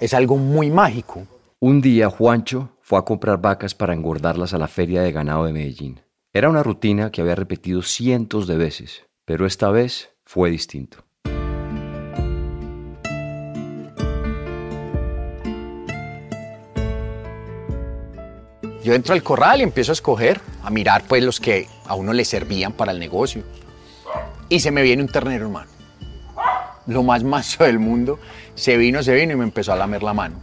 es 0.00 0.14
algo 0.14 0.36
muy 0.36 0.70
mágico. 0.70 1.26
Un 1.58 1.80
día 1.80 2.08
Juancho 2.08 2.70
fue 2.82 2.98
a 2.98 3.02
comprar 3.02 3.40
vacas 3.40 3.74
para 3.74 3.94
engordarlas 3.94 4.54
a 4.54 4.58
la 4.58 4.68
feria 4.68 5.02
de 5.02 5.10
ganado 5.10 5.44
de 5.44 5.52
Medellín. 5.52 6.00
Era 6.32 6.50
una 6.50 6.62
rutina 6.62 7.10
que 7.10 7.20
había 7.20 7.34
repetido 7.34 7.82
cientos 7.82 8.46
de 8.46 8.56
veces, 8.56 9.06
pero 9.24 9.44
esta 9.44 9.70
vez 9.70 10.10
fue 10.24 10.50
distinto. 10.50 11.07
Yo 18.88 18.94
entro 18.94 19.12
al 19.12 19.22
corral 19.22 19.60
y 19.60 19.64
empiezo 19.64 19.92
a 19.92 19.96
escoger, 19.96 20.40
a 20.64 20.70
mirar 20.70 21.04
pues 21.06 21.22
los 21.22 21.40
que 21.40 21.68
a 21.84 21.94
uno 21.94 22.14
le 22.14 22.24
servían 22.24 22.72
para 22.72 22.90
el 22.90 22.98
negocio. 22.98 23.42
Y 24.48 24.60
se 24.60 24.70
me 24.70 24.80
viene 24.80 25.02
un 25.02 25.10
ternero, 25.10 25.44
hermano. 25.44 25.70
Lo 26.86 27.02
más 27.02 27.22
macho 27.22 27.64
del 27.64 27.78
mundo. 27.78 28.18
Se 28.54 28.78
vino, 28.78 29.02
se 29.02 29.14
vino 29.14 29.34
y 29.34 29.36
me 29.36 29.44
empezó 29.44 29.74
a 29.74 29.76
lamer 29.76 30.02
la 30.02 30.14
mano. 30.14 30.40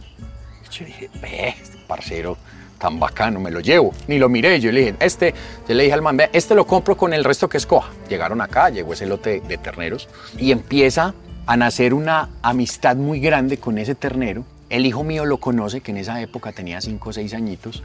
Yo 0.70 0.84
dije, 0.84 1.10
ve, 1.20 1.56
este 1.60 1.76
parcero 1.88 2.36
tan 2.78 3.00
bacano, 3.00 3.40
me 3.40 3.50
lo 3.50 3.58
llevo. 3.58 3.92
Ni 4.06 4.16
lo 4.16 4.28
miré, 4.28 4.60
yo 4.60 4.70
le 4.70 4.78
dije, 4.78 4.94
este, 5.00 5.34
yo 5.68 5.74
le 5.74 5.82
dije 5.82 5.94
al 5.94 6.02
man, 6.02 6.16
este 6.32 6.54
lo 6.54 6.68
compro 6.68 6.96
con 6.96 7.12
el 7.12 7.24
resto 7.24 7.48
que 7.48 7.56
escoja. 7.56 7.90
Llegaron 8.08 8.40
acá, 8.40 8.70
llegó 8.70 8.92
ese 8.92 9.06
lote 9.06 9.40
de 9.40 9.58
terneros 9.58 10.08
y 10.38 10.52
empieza 10.52 11.14
a 11.46 11.56
nacer 11.56 11.92
una 11.92 12.28
amistad 12.42 12.94
muy 12.94 13.18
grande 13.18 13.58
con 13.58 13.76
ese 13.78 13.96
ternero. 13.96 14.44
El 14.70 14.86
hijo 14.86 15.02
mío 15.02 15.24
lo 15.24 15.38
conoce, 15.38 15.80
que 15.80 15.90
en 15.90 15.96
esa 15.96 16.20
época 16.20 16.52
tenía 16.52 16.80
5 16.80 17.08
o 17.08 17.12
6 17.12 17.34
añitos, 17.34 17.82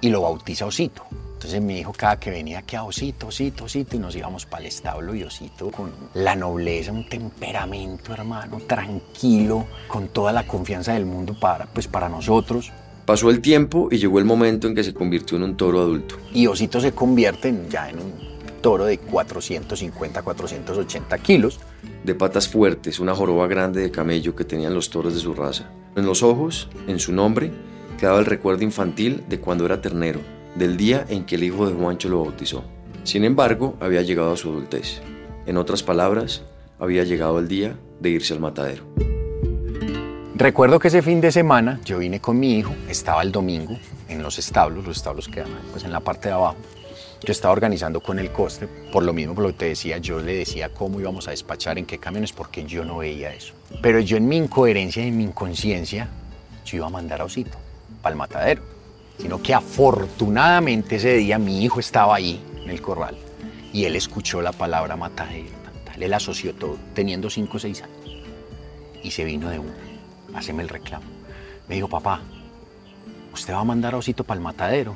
y 0.00 0.08
lo 0.08 0.22
bautiza 0.22 0.66
Osito. 0.66 1.02
Entonces 1.34 1.62
mi 1.62 1.78
hijo 1.78 1.92
cada 1.96 2.20
que 2.20 2.30
venía 2.30 2.60
que 2.62 2.76
a 2.76 2.84
Osito, 2.84 3.28
Osito, 3.28 3.64
Osito, 3.64 3.96
y 3.96 3.98
nos 3.98 4.14
íbamos 4.14 4.44
para 4.44 4.60
el 4.62 4.66
establo 4.68 5.14
y 5.14 5.22
Osito 5.22 5.70
con 5.70 5.90
la 6.14 6.36
nobleza, 6.36 6.92
un 6.92 7.08
temperamento, 7.08 8.12
hermano, 8.12 8.58
tranquilo, 8.66 9.66
con 9.88 10.08
toda 10.08 10.32
la 10.32 10.46
confianza 10.46 10.92
del 10.92 11.06
mundo 11.06 11.34
para, 11.40 11.64
pues, 11.66 11.88
para 11.88 12.08
nosotros. 12.10 12.70
Pasó 13.06 13.30
el 13.30 13.40
tiempo 13.40 13.88
y 13.90 13.96
llegó 13.98 14.18
el 14.18 14.26
momento 14.26 14.68
en 14.68 14.74
que 14.74 14.84
se 14.84 14.92
convirtió 14.92 15.38
en 15.38 15.44
un 15.44 15.56
toro 15.56 15.80
adulto. 15.80 16.16
Y 16.34 16.46
Osito 16.46 16.78
se 16.80 16.92
convierte 16.92 17.48
en- 17.48 17.68
ya 17.70 17.88
en 17.88 17.96
un 17.98 18.12
toro 18.60 18.84
de 18.84 18.98
450, 18.98 20.22
480 20.22 21.18
kilos. 21.18 21.58
De 22.04 22.14
patas 22.14 22.48
fuertes, 22.48 23.00
una 23.00 23.14
joroba 23.14 23.46
grande 23.46 23.80
de 23.80 23.90
camello 23.90 24.36
que 24.36 24.44
tenían 24.44 24.74
los 24.74 24.90
toros 24.90 25.14
de 25.14 25.20
su 25.20 25.32
raza. 25.34 25.70
En 25.96 26.04
los 26.06 26.22
ojos, 26.22 26.68
en 26.86 26.98
su 26.98 27.12
nombre, 27.12 27.50
quedaba 28.00 28.18
el 28.18 28.24
recuerdo 28.24 28.64
infantil 28.64 29.24
de 29.28 29.40
cuando 29.40 29.66
era 29.66 29.82
ternero, 29.82 30.20
del 30.54 30.78
día 30.78 31.04
en 31.10 31.26
que 31.26 31.34
el 31.34 31.44
hijo 31.44 31.68
de 31.68 31.74
Juancho 31.74 32.08
lo 32.08 32.24
bautizó. 32.24 32.64
Sin 33.04 33.24
embargo, 33.24 33.76
había 33.78 34.00
llegado 34.00 34.32
a 34.32 34.38
su 34.38 34.48
adultez. 34.48 35.02
En 35.44 35.58
otras 35.58 35.82
palabras, 35.82 36.42
había 36.78 37.04
llegado 37.04 37.38
el 37.38 37.46
día 37.46 37.76
de 38.00 38.08
irse 38.08 38.32
al 38.32 38.40
matadero. 38.40 38.84
Recuerdo 40.34 40.78
que 40.78 40.88
ese 40.88 41.02
fin 41.02 41.20
de 41.20 41.30
semana 41.30 41.78
yo 41.84 41.98
vine 41.98 42.20
con 42.20 42.40
mi 42.40 42.56
hijo, 42.56 42.74
estaba 42.88 43.20
el 43.20 43.32
domingo 43.32 43.76
en 44.08 44.22
los 44.22 44.38
establos, 44.38 44.86
los 44.86 44.96
establos 44.96 45.28
quedan 45.28 45.50
pues 45.70 45.84
en 45.84 45.92
la 45.92 46.00
parte 46.00 46.28
de 46.28 46.34
abajo. 46.34 46.56
Yo 47.22 47.32
estaba 47.32 47.52
organizando 47.52 48.00
con 48.00 48.18
el 48.18 48.32
coste, 48.32 48.66
por 48.90 49.02
lo 49.02 49.12
mismo 49.12 49.34
por 49.34 49.44
lo 49.44 49.50
que 49.50 49.58
te 49.58 49.64
decía, 49.66 49.98
yo 49.98 50.20
le 50.20 50.36
decía 50.36 50.70
cómo 50.70 51.00
íbamos 51.00 51.28
a 51.28 51.32
despachar, 51.32 51.76
en 51.76 51.84
qué 51.84 51.98
camiones, 51.98 52.32
porque 52.32 52.64
yo 52.64 52.82
no 52.82 52.96
veía 52.96 53.34
eso. 53.34 53.52
Pero 53.82 54.00
yo 54.00 54.16
en 54.16 54.26
mi 54.26 54.38
incoherencia 54.38 55.04
en 55.04 55.18
mi 55.18 55.24
inconsciencia, 55.24 56.08
yo 56.64 56.78
iba 56.78 56.86
a 56.86 56.90
mandar 56.90 57.20
a 57.20 57.24
Osito 57.24 57.58
para 58.02 58.12
el 58.12 58.18
matadero. 58.18 58.62
Sino 59.18 59.42
que 59.42 59.54
afortunadamente 59.54 60.96
ese 60.96 61.14
día 61.16 61.38
mi 61.38 61.62
hijo 61.62 61.80
estaba 61.80 62.16
ahí 62.16 62.42
en 62.62 62.70
el 62.70 62.80
corral 62.80 63.16
y 63.72 63.84
él 63.84 63.96
escuchó 63.96 64.40
la 64.40 64.52
palabra 64.52 64.96
matadero. 64.96 65.60
Él 66.00 66.14
asoció 66.14 66.54
todo, 66.54 66.78
teniendo 66.94 67.28
5 67.28 67.56
o 67.56 67.60
6 67.60 67.82
años. 67.82 68.24
Y 69.02 69.10
se 69.10 69.24
vino 69.24 69.50
de 69.50 69.58
uno, 69.58 69.72
haceme 70.34 70.62
el 70.62 70.68
reclamo. 70.68 71.04
Me 71.68 71.74
dijo, 71.74 71.88
papá, 71.88 72.22
¿usted 73.32 73.54
va 73.54 73.60
a 73.60 73.64
mandar 73.64 73.94
Osito 73.94 74.24
para 74.24 74.38
el 74.38 74.42
matadero? 74.42 74.94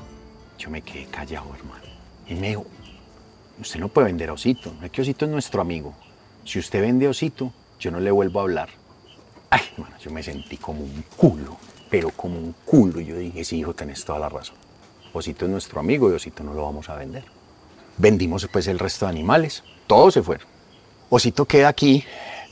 Yo 0.59 0.71
me 0.71 0.83
quedé 0.83 1.07
callado, 1.07 1.55
hermano. 1.55 1.85
Y 2.27 2.35
me 2.35 2.49
dijo, 2.49 2.67
usted 3.61 3.81
no 3.81 3.89
puede 3.89 4.07
vender 4.07 4.31
Osito, 4.31 4.73
no 4.81 4.87
es 4.87 4.93
que 4.93 5.03
Osito 5.03 5.27
es 5.27 5.31
nuestro 5.31 5.61
amigo. 5.61 5.95
Si 6.45 6.59
usted 6.59 6.81
vende 6.81 7.09
Osito, 7.09 7.53
yo 7.79 7.91
no 7.91 8.01
le 8.01 8.11
vuelvo 8.11 8.41
a 8.41 8.43
hablar. 8.43 8.71
Ay, 9.51 9.61
hermano, 9.73 9.97
yo 9.99 10.11
me 10.11 10.23
sentí 10.23 10.57
como 10.57 10.81
un 10.81 11.05
culo, 11.17 11.57
pero 11.95 12.11
como 12.11 12.41
un 12.41 12.57
culo. 12.65 13.01
Y 13.01 13.07
yo 13.07 13.17
dije, 13.17 13.45
sí, 13.45 13.59
hijo, 13.59 13.73
tenés 13.73 14.05
toda 14.05 14.19
la 14.19 14.29
razón. 14.29 14.57
Osito 15.13 15.45
es 15.45 15.51
nuestro 15.53 15.79
amigo 15.79 16.11
y 16.11 16.15
Osito 16.15 16.43
no 16.43 16.53
lo 16.53 16.65
vamos 16.65 16.89
a 16.89 16.97
vender. 16.97 17.23
Vendimos 17.99 18.43
después 18.43 18.67
el 18.67 18.81
resto 18.81 19.07
de 19.07 19.13
animales, 19.13 19.63
todos 19.87 20.15
se 20.15 20.21
fueron. 20.25 20.49
Osito 21.09 21.45
queda 21.45 21.69
aquí 21.69 22.03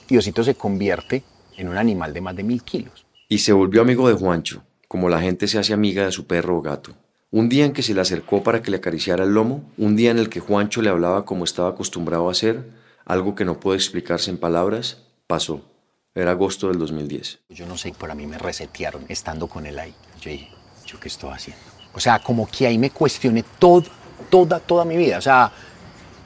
y 0.09 0.17
Osito 0.17 0.45
se 0.45 0.55
convierte 0.55 1.25
en 1.57 1.69
un 1.69 1.77
animal 1.77 2.15
de 2.15 2.21
más 2.21 2.37
de 2.37 2.45
mil 2.45 2.63
kilos. 2.63 3.05
Y 3.29 3.39
se 3.39 3.53
volvió 3.53 3.83
amigo 3.83 4.07
de 4.07 4.15
Juancho, 4.15 4.63
como 4.87 5.09
la 5.09 5.21
gente 5.21 5.49
se 5.49 5.59
hace 5.59 5.73
amiga 5.73 6.05
de 6.05 6.13
su 6.13 6.29
perro 6.29 6.59
o 6.59 6.63
gato. 6.63 6.93
Un 7.33 7.49
día 7.49 7.65
en 7.65 7.73
que 7.73 7.83
se 7.83 7.95
le 7.95 8.01
acercó 8.01 8.45
para 8.45 8.63
que 8.63 8.71
le 8.71 8.77
acariciara 8.77 9.25
el 9.25 9.35
lomo, 9.35 9.65
un 9.77 9.97
día 9.97 10.13
en 10.13 10.21
el 10.21 10.29
que 10.29 10.39
Juancho 10.39 10.83
le 10.83 10.91
hablaba 10.91 11.25
como 11.25 11.43
estaba 11.43 11.71
acostumbrado 11.71 12.29
a 12.29 12.31
hacer, 12.31 12.71
algo 13.05 13.35
que 13.35 13.45
no 13.45 13.59
puede 13.59 13.79
explicarse 13.79 14.31
en 14.31 14.39
palabras, 14.39 15.03
pasó. 15.27 15.72
Era 16.15 16.33
agosto 16.33 16.69
del 16.69 16.79
2010. 16.79 17.39
Yo 17.49 17.67
no 17.67 17.79
sé, 17.79 17.95
pero 17.99 18.13
a 18.13 18.15
mí 18.15 18.27
me 18.27 18.37
resetearon 18.37 19.07
estando 19.09 19.47
con 19.47 19.65
él 19.65 19.79
ahí. 19.79 19.95
Yo 20.21 20.31
dije, 20.31 20.51
¿yo 20.85 21.01
qué 21.01 21.09
estoy 21.09 21.31
haciendo? 21.33 21.63
O 21.95 22.01
sea, 22.01 22.19
como 22.19 22.47
que 22.47 22.67
ahí 22.67 22.77
me 22.77 22.91
cuestioné 22.91 23.43
todo, 23.59 23.85
toda, 24.29 24.61
toda 24.61 24.85
mi 24.85 24.97
vida. 24.97 25.17
O 25.17 25.23
sea, 25.23 25.51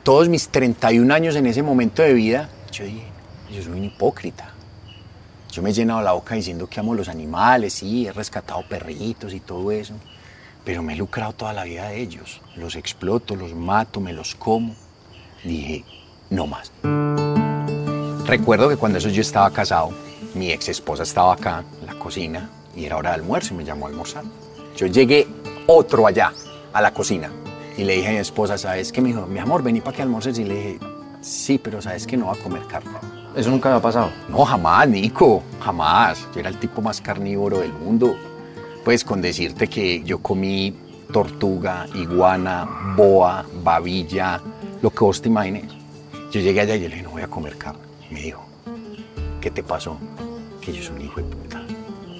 todos 0.02 0.28
mis 0.28 0.48
31 0.48 1.14
años 1.14 1.36
en 1.36 1.46
ese 1.46 1.62
momento 1.62 2.02
de 2.02 2.14
vida, 2.14 2.48
yo 2.72 2.84
dije, 2.84 3.06
yo 3.48 3.62
soy 3.62 3.72
un 3.74 3.84
hipócrita. 3.84 4.52
Yo 5.52 5.62
me 5.62 5.70
he 5.70 5.72
llenado 5.72 6.02
la 6.02 6.12
boca 6.12 6.34
diciendo 6.34 6.66
que 6.66 6.80
amo 6.80 6.92
los 6.94 7.08
animales, 7.08 7.74
sí, 7.74 8.08
he 8.08 8.12
rescatado 8.12 8.66
perritos 8.68 9.32
y 9.34 9.40
todo 9.40 9.70
eso, 9.70 9.94
pero 10.64 10.82
me 10.82 10.94
he 10.94 10.96
lucrado 10.96 11.32
toda 11.32 11.52
la 11.52 11.62
vida 11.62 11.88
de 11.88 12.00
ellos. 12.02 12.40
Los 12.56 12.74
exploto, 12.74 13.36
los 13.36 13.54
mato, 13.54 14.00
me 14.00 14.12
los 14.12 14.34
como. 14.34 14.74
Dije, 15.44 15.84
no 16.28 16.48
más. 16.48 16.72
Recuerdo 18.26 18.68
que 18.68 18.76
cuando 18.76 18.98
eso 18.98 19.08
yo 19.08 19.20
estaba 19.20 19.50
casado, 19.52 19.90
mi 20.34 20.50
ex 20.50 20.68
esposa 20.68 21.04
estaba 21.04 21.34
acá 21.34 21.62
en 21.80 21.86
la 21.86 21.94
cocina 21.94 22.50
y 22.74 22.84
era 22.84 22.96
hora 22.96 23.10
de 23.10 23.16
almuerzo 23.16 23.54
y 23.54 23.58
me 23.58 23.64
llamó 23.64 23.86
a 23.86 23.88
almorzar. 23.88 24.24
Yo 24.76 24.88
llegué 24.88 25.28
otro 25.68 26.08
allá, 26.08 26.32
a 26.72 26.80
la 26.80 26.92
cocina, 26.92 27.30
y 27.76 27.84
le 27.84 27.94
dije 27.94 28.08
a 28.08 28.12
mi 28.12 28.18
esposa, 28.18 28.58
¿sabes 28.58 28.90
qué? 28.90 29.00
Me 29.00 29.10
dijo, 29.10 29.26
mi 29.26 29.38
amor, 29.38 29.62
vení 29.62 29.80
para 29.80 29.96
que 29.96 30.02
almuerces. 30.02 30.38
Y 30.40 30.44
le 30.44 30.54
dije, 30.54 30.78
sí, 31.20 31.58
pero 31.58 31.80
¿sabes 31.80 32.04
que 32.04 32.16
no 32.16 32.26
va 32.26 32.32
a 32.32 32.36
comer 32.36 32.66
carne? 32.66 32.90
¿Eso 33.36 33.50
nunca 33.50 33.68
me 33.68 33.76
ha 33.76 33.80
pasado? 33.80 34.10
No, 34.28 34.44
jamás, 34.44 34.88
Nico, 34.88 35.42
jamás. 35.60 36.26
Yo 36.34 36.40
era 36.40 36.48
el 36.48 36.58
tipo 36.58 36.82
más 36.82 37.00
carnívoro 37.00 37.60
del 37.60 37.72
mundo. 37.72 38.16
Pues 38.84 39.04
con 39.04 39.22
decirte 39.22 39.68
que 39.68 40.02
yo 40.02 40.18
comí 40.18 40.74
tortuga, 41.12 41.86
iguana, 41.94 42.94
boa, 42.96 43.44
babilla, 43.62 44.40
lo 44.82 44.90
que 44.90 45.00
vos 45.00 45.22
te 45.22 45.28
imagines. 45.28 45.70
Yo 46.32 46.40
llegué 46.40 46.62
allá 46.62 46.74
y 46.74 46.80
yo 46.80 46.88
le 46.88 46.96
dije, 46.96 47.04
no 47.04 47.12
voy 47.12 47.22
a 47.22 47.28
comer 47.28 47.56
carne. 47.56 47.85
Y 48.10 48.14
me 48.14 48.20
dijo, 48.20 48.44
¿qué 49.40 49.50
te 49.50 49.62
pasó? 49.62 49.98
Que 50.60 50.72
yo 50.72 50.82
soy 50.82 50.96
un 50.96 51.02
hijo 51.02 51.20
de 51.20 51.24
puta. 51.24 51.64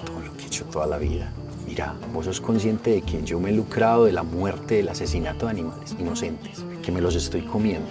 Todo 0.05 0.19
lo 0.19 0.35
que 0.35 0.43
he 0.43 0.47
hecho 0.47 0.65
toda 0.65 0.87
la 0.87 0.97
vida. 0.97 1.31
Mira, 1.67 1.95
vos 2.13 2.25
sos 2.25 2.41
consciente 2.41 2.91
de 2.91 3.01
que 3.01 3.23
yo 3.23 3.39
me 3.39 3.49
he 3.49 3.53
lucrado 3.53 4.05
de 4.05 4.13
la 4.13 4.23
muerte, 4.23 4.75
del 4.75 4.89
asesinato 4.89 5.45
de 5.45 5.51
animales 5.51 5.95
inocentes, 5.99 6.63
que 6.83 6.91
me 6.91 7.01
los 7.01 7.15
estoy 7.15 7.41
comiendo. 7.41 7.89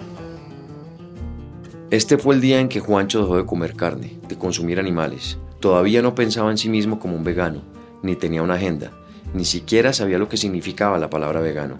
Este 1.90 2.18
fue 2.18 2.34
el 2.34 2.40
día 2.40 2.58
en 2.60 2.68
que 2.68 2.80
Juancho 2.80 3.20
dejó 3.20 3.36
de 3.36 3.46
comer 3.46 3.74
carne, 3.74 4.18
de 4.28 4.36
consumir 4.36 4.80
animales. 4.80 5.38
Todavía 5.60 6.02
no 6.02 6.14
pensaba 6.14 6.50
en 6.50 6.58
sí 6.58 6.68
mismo 6.68 6.98
como 6.98 7.16
un 7.16 7.22
vegano, 7.22 7.62
ni 8.02 8.16
tenía 8.16 8.42
una 8.42 8.54
agenda, 8.54 8.92
ni 9.34 9.44
siquiera 9.44 9.92
sabía 9.92 10.18
lo 10.18 10.28
que 10.28 10.36
significaba 10.36 10.98
la 10.98 11.10
palabra 11.10 11.40
vegano. 11.40 11.78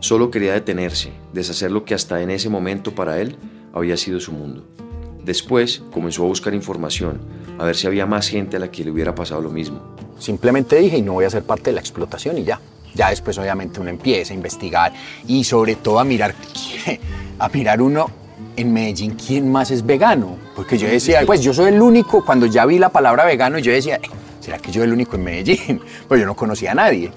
Solo 0.00 0.30
quería 0.30 0.52
detenerse, 0.52 1.12
deshacer 1.32 1.70
lo 1.70 1.84
que 1.84 1.94
hasta 1.94 2.22
en 2.22 2.30
ese 2.30 2.48
momento 2.48 2.94
para 2.94 3.20
él 3.20 3.36
había 3.72 3.96
sido 3.96 4.20
su 4.20 4.32
mundo. 4.32 4.66
Después 5.24 5.82
comenzó 5.92 6.24
a 6.24 6.26
buscar 6.26 6.52
información, 6.54 7.20
a 7.58 7.64
ver 7.64 7.76
si 7.76 7.86
había 7.86 8.04
más 8.06 8.28
gente 8.28 8.56
a 8.56 8.60
la 8.60 8.70
que 8.70 8.84
le 8.84 8.90
hubiera 8.90 9.14
pasado 9.14 9.40
lo 9.40 9.50
mismo. 9.50 9.80
Simplemente 10.18 10.76
dije, 10.76 10.98
y 10.98 11.02
no 11.02 11.14
voy 11.14 11.24
a 11.24 11.30
ser 11.30 11.44
parte 11.44 11.70
de 11.70 11.74
la 11.74 11.80
explotación 11.80 12.38
y 12.38 12.44
ya. 12.44 12.60
Ya 12.94 13.10
después 13.10 13.36
obviamente 13.38 13.80
uno 13.80 13.90
empieza 13.90 14.32
a 14.32 14.36
investigar 14.36 14.92
y 15.26 15.42
sobre 15.44 15.76
todo 15.76 15.98
a 15.98 16.04
mirar, 16.04 16.34
a 17.38 17.48
mirar 17.48 17.82
uno 17.82 18.08
en 18.56 18.72
Medellín 18.72 19.12
quién 19.14 19.50
más 19.50 19.70
es 19.70 19.84
vegano. 19.84 20.36
Porque 20.54 20.78
yo 20.78 20.86
decía, 20.86 21.22
pues 21.26 21.40
yo 21.42 21.52
soy 21.52 21.72
el 21.72 21.80
único, 21.82 22.24
cuando 22.24 22.46
ya 22.46 22.66
vi 22.66 22.78
la 22.78 22.90
palabra 22.90 23.24
vegano, 23.24 23.58
yo 23.58 23.72
decía, 23.72 23.96
"Eh, 23.96 24.08
¿será 24.40 24.58
que 24.58 24.70
yo 24.70 24.80
soy 24.80 24.84
el 24.88 24.92
único 24.92 25.16
en 25.16 25.24
Medellín? 25.24 25.80
Pues 26.08 26.20
yo 26.20 26.26
no 26.26 26.36
conocía 26.36 26.72
a 26.72 26.74
nadie. 26.74 27.10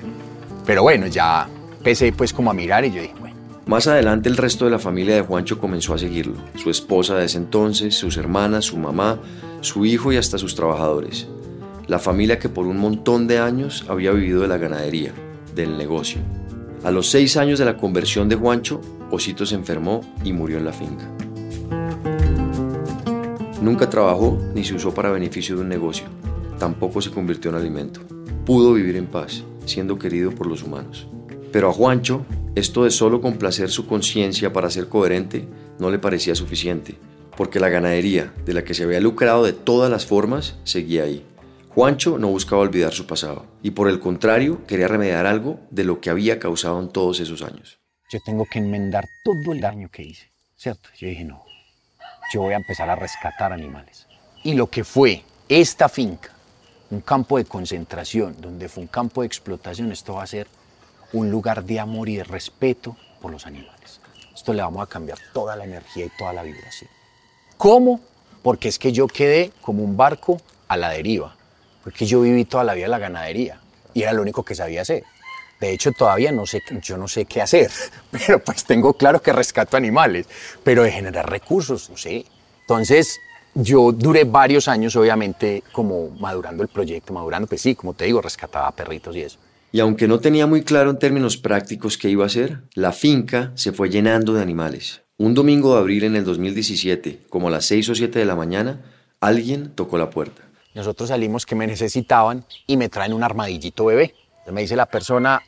Pero 0.66 0.82
bueno, 0.84 1.08
ya 1.08 1.48
empecé 1.78 2.12
pues 2.12 2.34
como 2.34 2.50
a 2.50 2.54
mirar 2.54 2.84
y 2.86 2.92
yo 2.92 3.02
dije, 3.02 3.14
bueno, 3.20 3.36
Más 3.68 3.86
adelante 3.86 4.30
el 4.30 4.38
resto 4.38 4.64
de 4.64 4.72
la 4.72 4.80
familia 4.80 5.16
de 5.16 5.22
Juancho 5.22 5.60
comenzó 5.60 5.94
a 5.94 5.98
seguirlo, 5.98 6.36
su 6.56 6.70
esposa 6.70 7.16
de 7.16 7.26
ese 7.26 7.38
entonces, 7.38 7.96
sus 7.96 8.16
hermanas, 8.16 8.64
su 8.64 8.78
mamá, 8.78 9.20
su 9.60 9.86
hijo 9.86 10.14
y 10.14 10.16
hasta 10.16 10.38
sus 10.38 10.56
trabajadores. 10.56 11.28
La 11.86 12.00
familia 12.00 12.40
que 12.40 12.48
por 12.48 12.66
un 12.66 12.78
montón 12.78 13.28
de 13.28 13.40
años 13.40 13.84
había 13.90 14.12
vivido 14.12 14.42
de 14.42 14.48
la 14.48 14.58
ganadería, 14.58 15.12
del 15.54 15.78
negocio. 15.78 16.22
A 16.86 16.92
los 16.92 17.10
seis 17.10 17.36
años 17.36 17.60
de 17.60 17.66
la 17.66 17.76
conversión 17.76 18.30
de 18.30 18.38
Juancho, 18.38 18.80
Osito 19.12 19.46
se 19.46 19.56
enfermó 19.56 20.00
y 20.24 20.32
murió 20.32 20.60
en 20.60 20.66
la 20.66 20.72
finca. 20.72 21.10
Nunca 23.62 23.90
trabajó 23.90 24.40
ni 24.56 24.64
se 24.64 24.76
usó 24.76 24.94
para 24.94 25.12
beneficio 25.12 25.58
de 25.58 25.64
un 25.64 25.70
negocio. 25.70 26.06
Tampoco 26.58 27.02
se 27.02 27.12
convirtió 27.12 27.52
en 27.52 27.58
alimento. 27.58 28.00
Pudo 28.46 28.72
vivir 28.74 28.96
en 28.96 29.08
paz, 29.08 29.44
siendo 29.66 30.00
querido 30.00 30.32
por 30.32 30.48
los 30.48 30.64
humanos. 30.64 31.06
Pero 31.52 31.70
a 31.70 31.74
Juancho, 31.74 32.26
esto 32.58 32.86
de 32.86 32.92
solo 32.92 33.22
complacer 33.22 33.70
su 33.70 33.86
conciencia 33.86 34.52
para 34.52 34.72
ser 34.72 34.90
coherente 34.90 35.48
no 35.78 35.92
le 35.92 36.00
parecía 36.00 36.34
suficiente, 36.34 36.98
porque 37.36 37.60
la 37.60 37.70
ganadería, 37.70 38.34
de 38.46 38.54
la 38.54 38.64
que 38.64 38.74
se 38.74 38.84
había 38.84 39.00
lucrado 39.00 39.44
de 39.46 39.54
todas 39.54 39.92
las 39.92 40.08
formas, 40.08 40.56
seguía 40.64 41.04
ahí. 41.04 41.24
Juancho 41.70 42.18
no 42.18 42.30
buscaba 42.30 42.64
olvidar 42.64 42.94
su 42.94 43.06
pasado 43.06 43.46
y 43.62 43.72
por 43.72 43.88
el 43.88 44.00
contrario 44.00 44.66
quería 44.66 44.88
remediar 44.88 45.28
algo 45.28 45.60
de 45.70 45.84
lo 45.84 46.02
que 46.02 46.10
había 46.10 46.40
causado 46.40 46.80
en 46.80 46.90
todos 46.90 47.20
esos 47.20 47.44
años. 47.44 47.78
Yo 48.10 48.20
tengo 48.26 48.46
que 48.52 48.58
enmendar 48.58 49.06
todo 49.24 49.54
el 49.54 49.62
daño 49.62 49.90
que 49.92 50.02
hice, 50.02 50.32
¿cierto? 50.56 50.90
Yo 50.98 51.08
dije, 51.08 51.26
no, 51.26 51.46
yo 52.34 52.42
voy 52.42 52.54
a 52.54 52.58
empezar 52.58 52.90
a 52.90 52.96
rescatar 52.96 53.54
animales. 53.54 54.08
Y 54.44 54.56
lo 54.56 54.68
que 54.68 54.84
fue 54.84 55.22
esta 55.48 55.90
finca, 55.90 56.32
un 56.90 57.02
campo 57.02 57.38
de 57.38 57.46
concentración, 57.46 58.36
donde 58.40 58.68
fue 58.68 58.82
un 58.82 58.88
campo 58.88 59.22
de 59.22 59.28
explotación, 59.28 59.92
esto 59.92 60.16
va 60.16 60.24
a 60.24 60.28
ser 60.28 60.48
un 61.18 61.32
lugar 61.32 61.64
de 61.64 61.80
amor 61.80 62.10
y 62.10 62.18
de 62.18 62.24
respeto 62.24 62.96
por 63.22 63.32
los 63.32 63.46
animales. 63.46 64.00
Esto 64.34 64.54
le 64.54 64.62
vamos 64.62 64.82
a 64.84 64.88
cambiar 64.88 65.18
toda 65.34 65.56
la 65.56 65.64
energía 65.64 66.06
y 66.06 66.12
toda 66.18 66.34
la 66.34 66.44
vibración. 66.44 66.90
¿Cómo? 67.58 68.00
Porque 68.44 68.68
es 68.70 68.80
que 68.80 68.92
yo 68.92 69.08
quedé 69.08 69.52
como 69.62 69.84
un 69.84 69.98
barco 69.98 70.40
a 70.68 70.78
la 70.78 70.90
deriva, 70.90 71.36
porque 71.84 72.06
yo 72.06 72.22
viví 72.22 72.46
toda 72.46 72.64
la 72.64 72.74
vida 72.74 72.86
en 72.86 72.92
la 72.92 73.00
ganadería 73.00 73.60
y 73.94 74.04
era 74.04 74.14
lo 74.14 74.22
único 74.22 74.44
que 74.44 74.56
sabía 74.56 74.82
hacer. 74.84 75.04
De 75.60 75.72
hecho, 75.72 75.92
todavía 75.92 76.32
no 76.32 76.46
sé, 76.46 76.62
yo 76.84 76.98
no 76.98 77.08
sé 77.08 77.26
qué 77.26 77.42
hacer, 77.42 77.72
pero 78.12 78.44
pues 78.44 78.64
tengo 78.64 78.94
claro 78.94 79.22
que 79.22 79.34
rescato 79.34 79.76
animales, 79.76 80.28
pero 80.64 80.84
de 80.84 80.92
generar 80.92 81.30
recursos, 81.30 81.90
no 81.90 81.98
sé. 81.98 82.26
Entonces, 82.62 83.20
yo 83.56 83.92
duré 83.92 84.24
varios 84.24 84.68
años, 84.68 84.96
obviamente, 84.96 85.64
como 85.72 86.10
madurando 86.20 86.62
el 86.62 86.70
proyecto, 86.70 87.12
madurando, 87.12 87.48
pues 87.48 87.62
sí, 87.62 87.74
como 87.74 87.96
te 87.96 88.06
digo, 88.06 88.22
rescataba 88.22 88.72
perritos 88.72 89.16
y 89.16 89.22
eso. 89.24 89.40
Y 89.72 89.80
aunque 89.82 90.08
no 90.08 90.20
tenía 90.20 90.48
muy 90.48 90.64
claro 90.64 90.90
en 90.90 91.00
términos 91.00 91.38
prácticos 91.38 91.98
qué 91.98 92.10
iba 92.10 92.24
a 92.24 92.28
hacer, 92.28 92.62
la 92.74 92.94
finca 92.94 93.52
se 93.56 93.74
fue 93.74 93.90
llenando 93.90 94.34
de 94.34 94.42
animales. 94.42 95.02
Un 95.18 95.34
domingo 95.34 95.74
de 95.74 95.80
abril 95.80 96.04
en 96.06 96.16
el 96.16 96.24
2017, 96.24 97.26
como 97.30 97.50
a 97.50 97.52
las 97.52 97.66
6 97.66 97.90
o 97.90 97.96
7 97.96 98.18
de 98.20 98.26
la 98.26 98.36
mañana, 98.36 98.82
alguien 99.20 99.72
tocó 99.76 99.98
la 99.98 100.10
puerta. 100.10 100.44
Nosotros 100.74 101.10
salimos 101.10 101.46
que 101.46 101.56
me 101.56 101.68
necesitaban 101.68 102.46
y 102.66 102.78
me 102.78 102.88
traen 102.88 103.14
un 103.14 103.24
armadillito 103.24 103.86
bebé. 103.86 104.14
Me 104.52 104.62
dice 104.62 104.76
la 104.76 104.86
persona, 104.86 105.42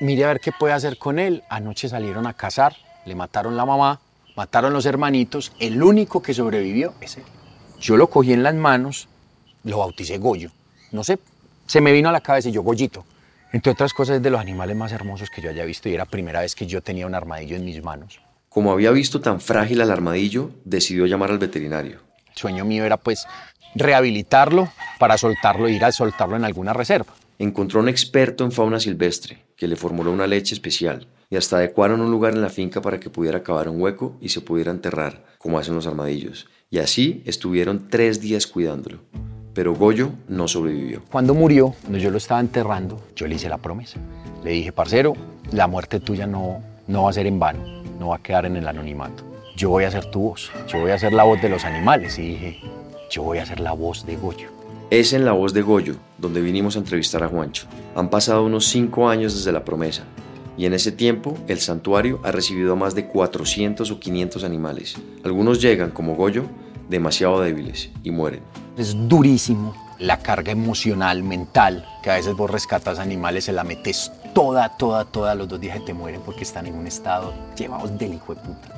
mire 0.00 0.24
a 0.24 0.28
ver 0.28 0.40
qué 0.40 0.52
puede 0.52 0.74
hacer 0.74 0.98
con 0.98 1.18
él. 1.18 1.42
Anoche 1.48 1.88
salieron 1.88 2.26
a 2.26 2.34
cazar, 2.34 2.76
le 3.06 3.14
mataron 3.14 3.56
la 3.56 3.64
mamá, 3.64 4.00
mataron 4.36 4.72
los 4.72 4.86
hermanitos, 4.86 5.52
el 5.58 5.82
único 5.82 6.22
que 6.22 6.34
sobrevivió 6.34 6.94
es 7.00 7.16
él. 7.16 7.24
Yo 7.80 7.96
lo 7.96 8.08
cogí 8.08 8.32
en 8.32 8.42
las 8.42 8.54
manos, 8.54 9.08
lo 9.64 9.78
bauticé 9.78 10.18
Goyo. 10.18 10.50
No 10.92 11.02
sé, 11.02 11.18
se 11.66 11.80
me 11.80 11.92
vino 11.92 12.08
a 12.08 12.12
la 12.12 12.20
cabeza 12.20 12.48
y 12.48 12.52
yo 12.52 12.62
Goyito. 12.62 13.04
Entre 13.52 13.72
otras 13.72 13.94
cosas 13.94 14.16
es 14.16 14.22
de 14.22 14.30
los 14.30 14.40
animales 14.40 14.76
más 14.76 14.92
hermosos 14.92 15.30
que 15.30 15.40
yo 15.40 15.48
haya 15.48 15.64
visto 15.64 15.88
y 15.88 15.94
era 15.94 16.04
la 16.04 16.10
primera 16.10 16.40
vez 16.40 16.54
que 16.54 16.66
yo 16.66 16.82
tenía 16.82 17.06
un 17.06 17.14
armadillo 17.14 17.56
en 17.56 17.64
mis 17.64 17.82
manos. 17.82 18.20
Como 18.48 18.72
había 18.72 18.90
visto 18.90 19.20
tan 19.20 19.40
frágil 19.40 19.80
al 19.80 19.90
armadillo, 19.90 20.50
decidió 20.64 21.06
llamar 21.06 21.30
al 21.30 21.38
veterinario. 21.38 22.00
El 22.28 22.36
sueño 22.36 22.64
mío 22.64 22.84
era 22.84 22.98
pues 22.98 23.26
rehabilitarlo 23.74 24.70
para 24.98 25.16
soltarlo 25.16 25.68
ir 25.68 25.84
a 25.84 25.92
soltarlo 25.92 26.36
en 26.36 26.44
alguna 26.44 26.74
reserva. 26.74 27.14
Encontró 27.38 27.80
un 27.80 27.88
experto 27.88 28.44
en 28.44 28.52
fauna 28.52 28.80
silvestre 28.80 29.44
que 29.56 29.68
le 29.68 29.76
formuló 29.76 30.12
una 30.12 30.26
leche 30.26 30.54
especial 30.54 31.08
y 31.30 31.36
hasta 31.36 31.56
adecuaron 31.56 32.00
un 32.00 32.10
lugar 32.10 32.34
en 32.34 32.42
la 32.42 32.50
finca 32.50 32.82
para 32.82 33.00
que 33.00 33.10
pudiera 33.10 33.42
cavar 33.42 33.68
un 33.68 33.80
hueco 33.80 34.16
y 34.20 34.28
se 34.30 34.40
pudiera 34.40 34.72
enterrar, 34.72 35.24
como 35.38 35.58
hacen 35.58 35.74
los 35.74 35.86
armadillos. 35.86 36.48
Y 36.70 36.78
así 36.78 37.22
estuvieron 37.26 37.88
tres 37.88 38.20
días 38.20 38.46
cuidándolo. 38.46 39.00
Pero 39.58 39.74
Goyo 39.74 40.12
no 40.28 40.46
sobrevivió. 40.46 41.02
Cuando 41.10 41.34
murió, 41.34 41.74
cuando 41.80 41.98
yo 41.98 42.12
lo 42.12 42.18
estaba 42.18 42.38
enterrando, 42.38 43.02
yo 43.16 43.26
le 43.26 43.34
hice 43.34 43.48
la 43.48 43.58
promesa. 43.58 43.98
Le 44.44 44.52
dije, 44.52 44.70
parcero, 44.70 45.14
la 45.50 45.66
muerte 45.66 45.98
tuya 45.98 46.28
no, 46.28 46.62
no 46.86 47.02
va 47.02 47.10
a 47.10 47.12
ser 47.12 47.26
en 47.26 47.40
vano, 47.40 47.58
no 47.98 48.10
va 48.10 48.16
a 48.18 48.22
quedar 48.22 48.46
en 48.46 48.54
el 48.54 48.68
anonimato. 48.68 49.24
Yo 49.56 49.70
voy 49.70 49.82
a 49.82 49.90
ser 49.90 50.04
tu 50.12 50.20
voz, 50.20 50.52
yo 50.68 50.78
voy 50.78 50.92
a 50.92 50.98
ser 51.00 51.12
la 51.12 51.24
voz 51.24 51.42
de 51.42 51.48
los 51.48 51.64
animales. 51.64 52.20
Y 52.20 52.28
dije, 52.28 52.60
yo 53.10 53.24
voy 53.24 53.38
a 53.38 53.46
ser 53.46 53.58
la 53.58 53.72
voz 53.72 54.06
de 54.06 54.14
Goyo. 54.14 54.48
Es 54.90 55.12
en 55.12 55.24
La 55.24 55.32
Voz 55.32 55.52
de 55.52 55.62
Goyo 55.62 55.96
donde 56.18 56.40
vinimos 56.40 56.76
a 56.76 56.78
entrevistar 56.78 57.24
a 57.24 57.28
Juancho. 57.28 57.66
Han 57.96 58.10
pasado 58.10 58.46
unos 58.46 58.64
cinco 58.66 59.08
años 59.08 59.34
desde 59.34 59.50
la 59.50 59.64
promesa 59.64 60.04
y 60.56 60.66
en 60.66 60.74
ese 60.74 60.92
tiempo 60.92 61.36
el 61.48 61.58
santuario 61.58 62.20
ha 62.22 62.30
recibido 62.30 62.74
a 62.74 62.76
más 62.76 62.94
de 62.94 63.06
400 63.06 63.90
o 63.90 63.98
500 63.98 64.44
animales. 64.44 64.94
Algunos 65.24 65.60
llegan, 65.60 65.90
como 65.90 66.14
Goyo, 66.14 66.44
demasiado 66.88 67.40
débiles 67.40 67.90
y 68.04 68.12
mueren. 68.12 68.42
Es 68.78 68.94
durísimo 69.08 69.74
la 69.98 70.20
carga 70.20 70.52
emocional, 70.52 71.24
mental, 71.24 71.84
que 72.00 72.12
a 72.12 72.14
veces 72.14 72.36
vos 72.36 72.48
rescatas 72.48 73.00
animales, 73.00 73.46
se 73.46 73.52
la 73.52 73.64
metes 73.64 74.12
toda, 74.32 74.68
toda, 74.68 75.04
toda, 75.04 75.34
los 75.34 75.48
dos 75.48 75.60
días 75.60 75.80
que 75.80 75.86
te 75.86 75.94
mueren 75.94 76.20
porque 76.20 76.44
están 76.44 76.68
en 76.68 76.76
un 76.76 76.86
estado 76.86 77.34
llevados 77.56 77.98
del 77.98 78.14
hijo 78.14 78.36
de 78.36 78.40
puta. 78.40 78.68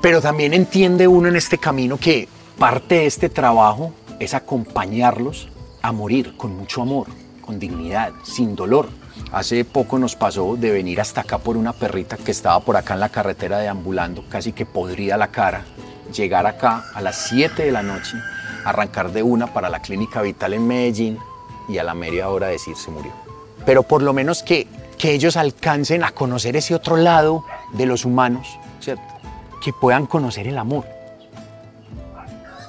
Pero 0.00 0.20
también 0.20 0.54
entiende 0.54 1.06
uno 1.06 1.28
en 1.28 1.36
este 1.36 1.56
camino 1.56 1.98
que 1.98 2.28
parte 2.58 2.96
de 2.96 3.06
este 3.06 3.28
trabajo 3.28 3.92
es 4.18 4.34
acompañarlos 4.34 5.48
a 5.80 5.92
morir 5.92 6.36
con 6.36 6.56
mucho 6.56 6.82
amor, 6.82 7.06
con 7.42 7.60
dignidad, 7.60 8.10
sin 8.24 8.56
dolor. 8.56 8.88
Hace 9.30 9.64
poco 9.64 10.00
nos 10.00 10.16
pasó 10.16 10.56
de 10.56 10.72
venir 10.72 11.00
hasta 11.00 11.20
acá 11.20 11.38
por 11.38 11.56
una 11.56 11.72
perrita 11.72 12.16
que 12.16 12.32
estaba 12.32 12.58
por 12.58 12.76
acá 12.76 12.94
en 12.94 13.00
la 13.00 13.10
carretera 13.10 13.58
deambulando, 13.58 14.24
casi 14.28 14.50
que 14.50 14.66
podrida 14.66 15.16
la 15.16 15.28
cara, 15.28 15.64
llegar 16.12 16.46
acá 16.46 16.84
a 16.94 17.00
las 17.00 17.28
7 17.28 17.64
de 17.64 17.72
la 17.72 17.82
noche, 17.82 18.16
arrancar 18.64 19.12
de 19.12 19.22
una 19.22 19.48
para 19.48 19.68
la 19.68 19.80
clínica 19.80 20.22
vital 20.22 20.54
en 20.54 20.66
Medellín 20.66 21.18
y 21.68 21.78
a 21.78 21.84
la 21.84 21.94
media 21.94 22.28
hora 22.28 22.48
decir 22.48 22.76
se 22.76 22.90
murió. 22.90 23.12
Pero 23.64 23.82
por 23.82 24.02
lo 24.02 24.12
menos 24.12 24.42
que, 24.42 24.66
que 24.98 25.12
ellos 25.12 25.36
alcancen 25.36 26.04
a 26.04 26.10
conocer 26.10 26.56
ese 26.56 26.74
otro 26.74 26.96
lado 26.96 27.44
de 27.72 27.86
los 27.86 28.04
humanos. 28.04 28.58
Que 29.62 29.72
puedan 29.72 30.06
conocer 30.06 30.48
el 30.48 30.58
amor 30.58 30.84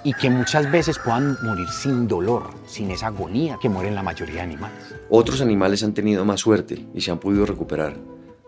y 0.03 0.13
que 0.13 0.29
muchas 0.29 0.69
veces 0.69 0.99
puedan 0.99 1.37
morir 1.41 1.67
sin 1.69 2.07
dolor, 2.07 2.49
sin 2.67 2.91
esa 2.91 3.07
agonía 3.07 3.57
que 3.61 3.69
mueren 3.69 3.95
la 3.95 4.03
mayoría 4.03 4.35
de 4.35 4.41
animales. 4.41 4.93
Otros 5.09 5.41
animales 5.41 5.83
han 5.83 5.93
tenido 5.93 6.25
más 6.25 6.41
suerte 6.41 6.85
y 6.93 7.01
se 7.01 7.11
han 7.11 7.19
podido 7.19 7.45
recuperar. 7.45 7.95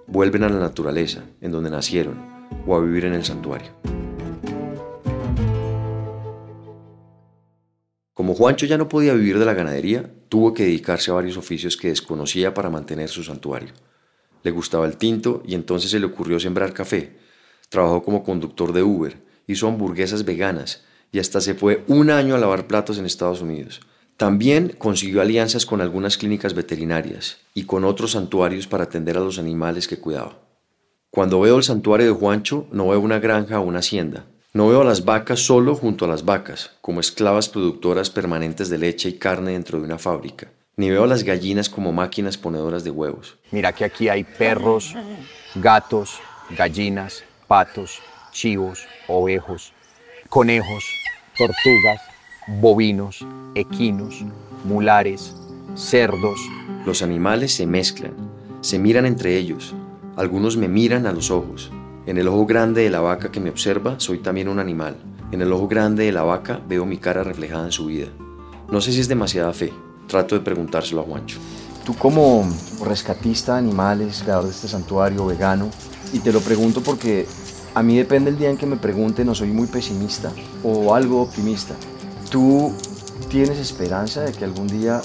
Vuelven 0.07 0.43
a 0.43 0.49
la 0.49 0.59
naturaleza, 0.59 1.23
en 1.41 1.51
donde 1.51 1.69
nacieron, 1.69 2.47
o 2.67 2.75
a 2.75 2.81
vivir 2.81 3.05
en 3.05 3.13
el 3.13 3.25
santuario. 3.25 3.71
Como 8.15 8.33
Juancho 8.33 8.65
ya 8.65 8.77
no 8.77 8.87
podía 8.87 9.13
vivir 9.13 9.37
de 9.37 9.45
la 9.45 9.53
ganadería, 9.53 10.09
tuvo 10.29 10.53
que 10.53 10.63
dedicarse 10.63 11.11
a 11.11 11.15
varios 11.15 11.35
oficios 11.35 11.75
que 11.75 11.89
desconocía 11.89 12.53
para 12.53 12.69
mantener 12.69 13.09
su 13.09 13.25
santuario. 13.25 13.73
Le 14.41 14.51
gustaba 14.51 14.85
el 14.85 14.95
tinto 14.95 15.43
y 15.45 15.53
entonces 15.53 15.91
se 15.91 15.99
le 15.99 16.05
ocurrió 16.05 16.39
sembrar 16.39 16.71
café. 16.73 17.17
Trabajó 17.67 18.03
como 18.03 18.23
conductor 18.23 18.71
de 18.71 18.83
Uber, 18.83 19.21
hizo 19.47 19.67
hamburguesas 19.67 20.23
veganas 20.23 20.85
y 21.11 21.19
hasta 21.19 21.41
se 21.41 21.55
fue 21.55 21.83
un 21.87 22.09
año 22.09 22.35
a 22.35 22.37
lavar 22.37 22.67
platos 22.67 22.97
en 22.97 23.05
Estados 23.05 23.41
Unidos. 23.41 23.81
También 24.15 24.73
consiguió 24.77 25.21
alianzas 25.21 25.65
con 25.65 25.81
algunas 25.81 26.17
clínicas 26.17 26.53
veterinarias 26.53 27.39
y 27.53 27.65
con 27.65 27.83
otros 27.83 28.11
santuarios 28.11 28.65
para 28.65 28.85
atender 28.85 29.17
a 29.17 29.21
los 29.21 29.39
animales 29.39 29.89
que 29.89 29.99
cuidaba. 29.99 30.39
Cuando 31.09 31.41
veo 31.41 31.57
el 31.57 31.63
santuario 31.63 32.07
de 32.07 32.13
Juancho, 32.13 32.65
no 32.71 32.87
veo 32.87 33.01
una 33.01 33.19
granja 33.19 33.59
o 33.59 33.63
una 33.63 33.79
hacienda. 33.79 34.25
No 34.55 34.69
veo 34.69 34.79
a 34.79 34.85
las 34.85 35.03
vacas 35.03 35.41
solo 35.41 35.75
junto 35.75 36.05
a 36.05 36.07
las 36.07 36.23
vacas, 36.23 36.71
como 36.79 37.01
esclavas 37.01 37.49
productoras 37.49 38.09
permanentes 38.09 38.69
de 38.69 38.77
leche 38.77 39.09
y 39.09 39.13
carne 39.15 39.51
dentro 39.51 39.79
de 39.79 39.83
una 39.83 39.97
fábrica. 39.97 40.47
Ni 40.77 40.89
veo 40.89 41.03
a 41.03 41.07
las 41.07 41.23
gallinas 41.23 41.67
como 41.67 41.91
máquinas 41.91 42.37
ponedoras 42.37 42.85
de 42.85 42.89
huevos. 42.89 43.35
Mira 43.51 43.73
que 43.73 43.83
aquí 43.83 44.07
hay 44.07 44.23
perros, 44.23 44.95
gatos, 45.55 46.21
gallinas, 46.57 47.25
patos, 47.49 47.99
chivos, 48.31 48.87
ovejos, 49.09 49.73
conejos, 50.29 50.85
tortugas, 51.37 51.99
bovinos, 52.47 53.25
equinos, 53.55 54.23
mulares, 54.63 55.35
cerdos. 55.75 56.39
Los 56.85 57.01
animales 57.01 57.53
se 57.53 57.65
mezclan, 57.65 58.13
se 58.61 58.79
miran 58.79 59.05
entre 59.05 59.35
ellos. 59.35 59.75
Algunos 60.15 60.55
me 60.55 60.69
miran 60.69 61.07
a 61.07 61.11
los 61.11 61.29
ojos. 61.29 61.73
En 62.07 62.19
el 62.19 62.27
ojo 62.27 62.45
grande 62.45 62.83
de 62.83 62.91
la 62.91 63.01
vaca 63.01 63.31
que 63.31 63.39
me 63.39 63.49
observa 63.49 63.95
soy 63.99 64.19
también 64.19 64.47
un 64.47 64.59
animal. 64.59 64.95
En 65.31 65.41
el 65.41 65.51
ojo 65.51 65.67
grande 65.67 66.05
de 66.05 66.11
la 66.11 66.21
vaca 66.21 66.61
veo 66.67 66.85
mi 66.85 66.97
cara 66.97 67.23
reflejada 67.23 67.65
en 67.65 67.71
su 67.71 67.87
vida. 67.87 68.07
No 68.69 68.79
sé 68.79 68.91
si 68.91 68.99
es 68.99 69.07
demasiada 69.07 69.53
fe. 69.53 69.73
Trato 70.07 70.35
de 70.35 70.41
preguntárselo 70.41 71.01
a 71.01 71.03
Juancho. 71.03 71.39
Tú 71.83 71.95
como 71.95 72.47
rescatista 72.83 73.53
de 73.53 73.59
animales, 73.59 74.21
creador 74.21 74.45
de 74.45 74.51
este 74.51 74.67
santuario 74.67 75.25
vegano, 75.25 75.71
y 76.13 76.19
te 76.19 76.31
lo 76.31 76.41
pregunto 76.41 76.81
porque 76.81 77.25
a 77.73 77.81
mí 77.81 77.97
depende 77.97 78.29
el 78.29 78.37
día 78.37 78.51
en 78.51 78.57
que 78.57 78.67
me 78.67 78.77
pregunten, 78.77 79.25
no 79.25 79.33
soy 79.33 79.49
muy 79.49 79.65
pesimista 79.65 80.31
o 80.63 80.93
algo 80.93 81.23
optimista. 81.23 81.73
¿Tú 82.29 82.71
tienes 83.29 83.57
esperanza 83.57 84.21
de 84.21 84.31
que 84.31 84.45
algún 84.45 84.67
día 84.67 85.01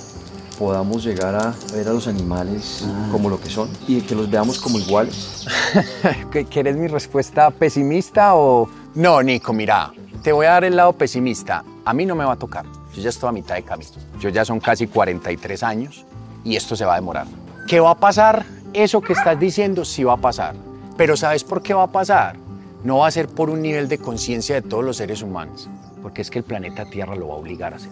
podamos 0.60 1.02
llegar 1.02 1.34
a 1.34 1.54
ver 1.72 1.88
a 1.88 1.92
los 1.92 2.06
animales 2.06 2.86
como 3.10 3.30
lo 3.30 3.40
que 3.40 3.48
son 3.48 3.70
y 3.88 4.02
que 4.02 4.14
los 4.14 4.30
veamos 4.30 4.58
como 4.58 4.78
iguales? 4.78 5.46
¿Quieres 6.50 6.76
mi 6.76 6.86
respuesta 6.86 7.50
pesimista 7.50 8.34
o...? 8.34 8.68
No, 8.94 9.22
Nico, 9.22 9.54
mira, 9.54 9.90
te 10.22 10.32
voy 10.32 10.44
a 10.44 10.50
dar 10.50 10.64
el 10.64 10.76
lado 10.76 10.92
pesimista. 10.92 11.64
A 11.82 11.94
mí 11.94 12.04
no 12.04 12.14
me 12.14 12.24
va 12.24 12.34
a 12.34 12.36
tocar. 12.36 12.66
Yo 12.94 13.00
ya 13.00 13.08
estoy 13.08 13.30
a 13.30 13.32
mitad 13.32 13.54
de 13.54 13.62
camino. 13.62 13.90
Yo 14.20 14.28
ya 14.28 14.44
son 14.44 14.60
casi 14.60 14.86
43 14.86 15.62
años 15.62 16.04
y 16.44 16.56
esto 16.56 16.76
se 16.76 16.84
va 16.84 16.92
a 16.92 16.96
demorar. 16.96 17.26
¿Qué 17.66 17.80
va 17.80 17.92
a 17.92 17.98
pasar? 17.98 18.44
Eso 18.74 19.00
que 19.00 19.14
estás 19.14 19.40
diciendo 19.40 19.86
sí 19.86 20.04
va 20.04 20.12
a 20.12 20.18
pasar. 20.18 20.54
Pero 20.98 21.16
¿sabes 21.16 21.42
por 21.42 21.62
qué 21.62 21.72
va 21.72 21.84
a 21.84 21.92
pasar? 21.92 22.36
no 22.84 22.98
va 22.98 23.08
a 23.08 23.10
ser 23.10 23.28
por 23.28 23.50
un 23.50 23.62
nivel 23.62 23.88
de 23.88 23.98
conciencia 23.98 24.54
de 24.54 24.62
todos 24.62 24.84
los 24.84 24.96
seres 24.96 25.22
humanos, 25.22 25.68
porque 26.02 26.22
es 26.22 26.30
que 26.30 26.38
el 26.38 26.44
planeta 26.44 26.86
Tierra 26.86 27.14
lo 27.14 27.28
va 27.28 27.34
a 27.34 27.38
obligar 27.38 27.74
a 27.74 27.76
hacer. 27.76 27.90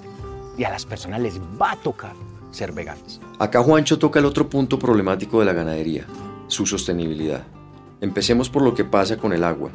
y 0.57 0.65
a 0.65 0.71
las 0.71 0.87
personas 0.87 1.21
les 1.21 1.39
va 1.39 1.73
a 1.73 1.77
tocar 1.77 2.15
ser 2.51 2.73
veganas. 2.73 3.21
Acá 3.39 3.63
Juancho 3.63 3.99
toca 3.99 4.19
el 4.19 4.25
otro 4.25 4.49
punto 4.49 4.79
problemático 4.79 5.41
de 5.41 5.47
la 5.47 5.53
ganadería, 5.53 6.07
su 6.47 6.67
sostenibilidad. 6.67 7.47
Empecemos 8.01 8.49
por 8.49 8.63
lo 8.63 8.75
que 8.75 8.85
pasa 8.85 9.17
con 9.17 9.33
el 9.33 9.45
agua. 9.45 9.71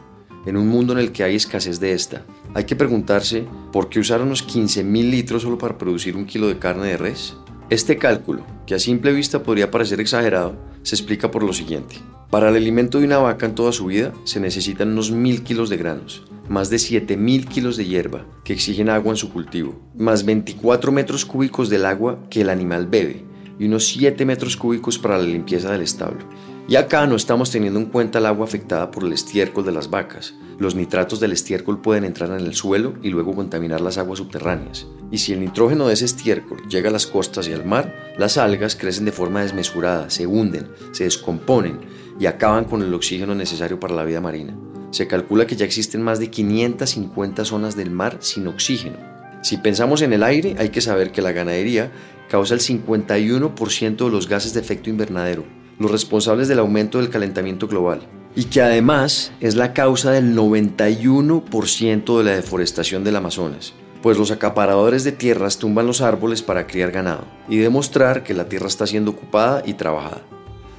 En 0.46 0.58
un 0.58 0.68
mundo 0.68 0.94
en 0.94 1.00
el 1.00 1.12
que 1.12 1.24
hay 1.24 1.36
escasez 1.36 1.80
de 1.80 1.94
esta, 1.94 2.24
hay 2.54 2.66
que 2.66 2.76
preguntarse 2.76 3.46
por 3.72 3.90
qué 3.90 4.00
usar 4.00 4.22
unos 4.22 4.46
15.000 4.46 5.10
litros 5.10 5.42
solo 5.44 5.58
para 5.58 5.78
producir 5.78 6.18
un 6.18 6.26
kilo 6.26 6.48
de 6.48 6.60
carne 6.60 6.88
de 6.88 6.98
res. 6.98 7.36
Este 7.70 7.98
cálculo, 7.98 8.46
que 8.66 8.76
a 8.76 8.80
simple 8.80 9.14
vista 9.14 9.42
podría 9.42 9.72
parecer 9.72 10.02
exagerado, 10.02 10.56
se 10.84 10.96
explica 10.96 11.32
por 11.32 11.44
lo 11.44 11.54
siguiente. 11.54 11.96
Para 12.30 12.50
el 12.50 12.56
alimento 12.56 13.00
de 13.00 13.06
una 13.06 13.20
vaca 13.20 13.46
en 13.46 13.56
toda 13.56 13.72
su 13.72 13.86
vida 13.86 14.12
se 14.26 14.40
necesitan 14.40 14.92
unos 14.92 15.14
1.000 15.14 15.44
kilos 15.44 15.70
de 15.70 15.78
granos, 15.78 16.24
más 16.49 16.69
de 16.69 16.77
7.000 16.77 17.47
kilos 17.47 17.77
de 17.77 17.86
hierba 17.86 18.25
que 18.43 18.53
exigen 18.53 18.89
agua 18.89 19.12
en 19.12 19.17
su 19.17 19.32
cultivo, 19.32 19.79
más 19.95 20.25
24 20.25 20.91
metros 20.91 21.25
cúbicos 21.25 21.69
del 21.69 21.86
agua 21.86 22.19
que 22.29 22.41
el 22.41 22.49
animal 22.49 22.88
bebe 22.88 23.25
y 23.60 23.65
unos 23.65 23.88
7 23.88 24.25
metros 24.25 24.58
cúbicos 24.58 24.97
para 24.99 25.17
la 25.17 25.23
limpieza 25.23 25.71
del 25.71 25.82
establo. 25.82 26.25
Y 26.67 26.77
acá 26.77 27.06
no 27.08 27.15
estamos 27.15 27.51
teniendo 27.51 27.77
en 27.77 27.88
cuenta 27.88 28.19
el 28.19 28.25
agua 28.25 28.45
afectada 28.45 28.89
por 28.89 29.03
el 29.03 29.12
estiércol 29.12 29.65
de 29.65 29.73
las 29.73 29.89
vacas. 29.89 30.34
Los 30.60 30.75
nitratos 30.75 31.19
del 31.19 31.34
estiércol 31.34 31.82
pueden 31.82 32.06
entrar 32.06 32.29
en 32.29 32.45
el 32.45 32.56
suelo 32.56 32.93
y 33.01 33.10
luego 33.10 33.36
contaminar 33.36 33.82
las 33.82 33.97
aguas 33.97 34.19
subterráneas. 34.19 34.88
Y 35.12 35.17
si 35.17 35.34
el 35.34 35.41
nitrógeno 35.41 35.88
de 35.88 35.93
ese 35.95 36.06
estiércol 36.06 36.62
llega 36.69 36.88
a 36.89 36.93
las 36.93 37.06
costas 37.06 37.49
y 37.49 37.53
al 37.53 37.65
mar, 37.65 38.13
las 38.17 38.38
algas 38.38 38.77
crecen 38.77 39.03
de 39.03 39.12
forma 39.12 39.41
desmesurada, 39.41 40.10
se 40.10 40.25
hunden, 40.25 40.69
se 40.93 41.03
descomponen 41.03 41.82
y 42.17 42.27
acaban 42.27 42.63
con 42.63 42.82
el 42.82 42.93
oxígeno 42.93 43.36
necesario 43.36 43.77
para 43.77 43.95
la 43.95 44.06
vida 44.06 44.21
marina. 44.21 44.58
Se 44.93 45.08
calcula 45.08 45.47
que 45.47 45.56
ya 45.56 45.65
existen 45.65 46.03
más 46.03 46.19
de 46.19 46.29
550 46.29 47.45
zonas 47.45 47.75
del 47.75 47.89
mar 47.89 48.17
sin 48.19 48.45
oxígeno. 48.45 48.97
Si 49.41 49.58
pensamos 49.58 50.03
en 50.03 50.13
el 50.13 50.21
aire, 50.21 50.56
hay 50.60 50.69
que 50.69 50.82
saber 50.82 51.12
que 51.12 51.23
la 51.23 51.32
ganadería 51.32 51.91
causa 52.29 52.53
el 52.53 52.60
51% 52.60 54.06
de 54.06 54.12
los 54.12 54.29
gases 54.29 54.53
de 54.53 54.60
efecto 54.60 54.91
invernadero, 54.91 55.45
los 55.79 55.89
responsables 55.89 56.47
del 56.47 56.60
aumento 56.60 56.99
del 56.99 57.10
calentamiento 57.10 57.67
global, 57.67 58.01
y 58.36 58.43
que 58.43 58.62
además 58.62 59.32
es 59.39 59.56
la 59.56 59.73
causa 59.73 60.12
del 60.12 60.36
91% 60.36 62.17
de 62.19 62.23
la 62.23 62.36
deforestación 62.36 63.03
del 63.03 63.15
Amazonas, 63.15 63.73
pues 64.03 64.19
los 64.19 64.29
acaparadores 64.29 65.03
de 65.03 65.12
tierras 65.12 65.58
tumban 65.58 65.88
los 65.88 66.01
árboles 66.01 66.43
para 66.43 66.67
criar 66.67 66.91
ganado 66.91 67.25
y 67.49 67.58
demostrar 67.58 68.21
que 68.21 68.36
la 68.36 68.47
tierra 68.47 68.67
está 68.67 68.86
siendo 68.86 69.10
ocupada 69.10 69.63
y 69.65 69.73
trabajada. 69.73 70.21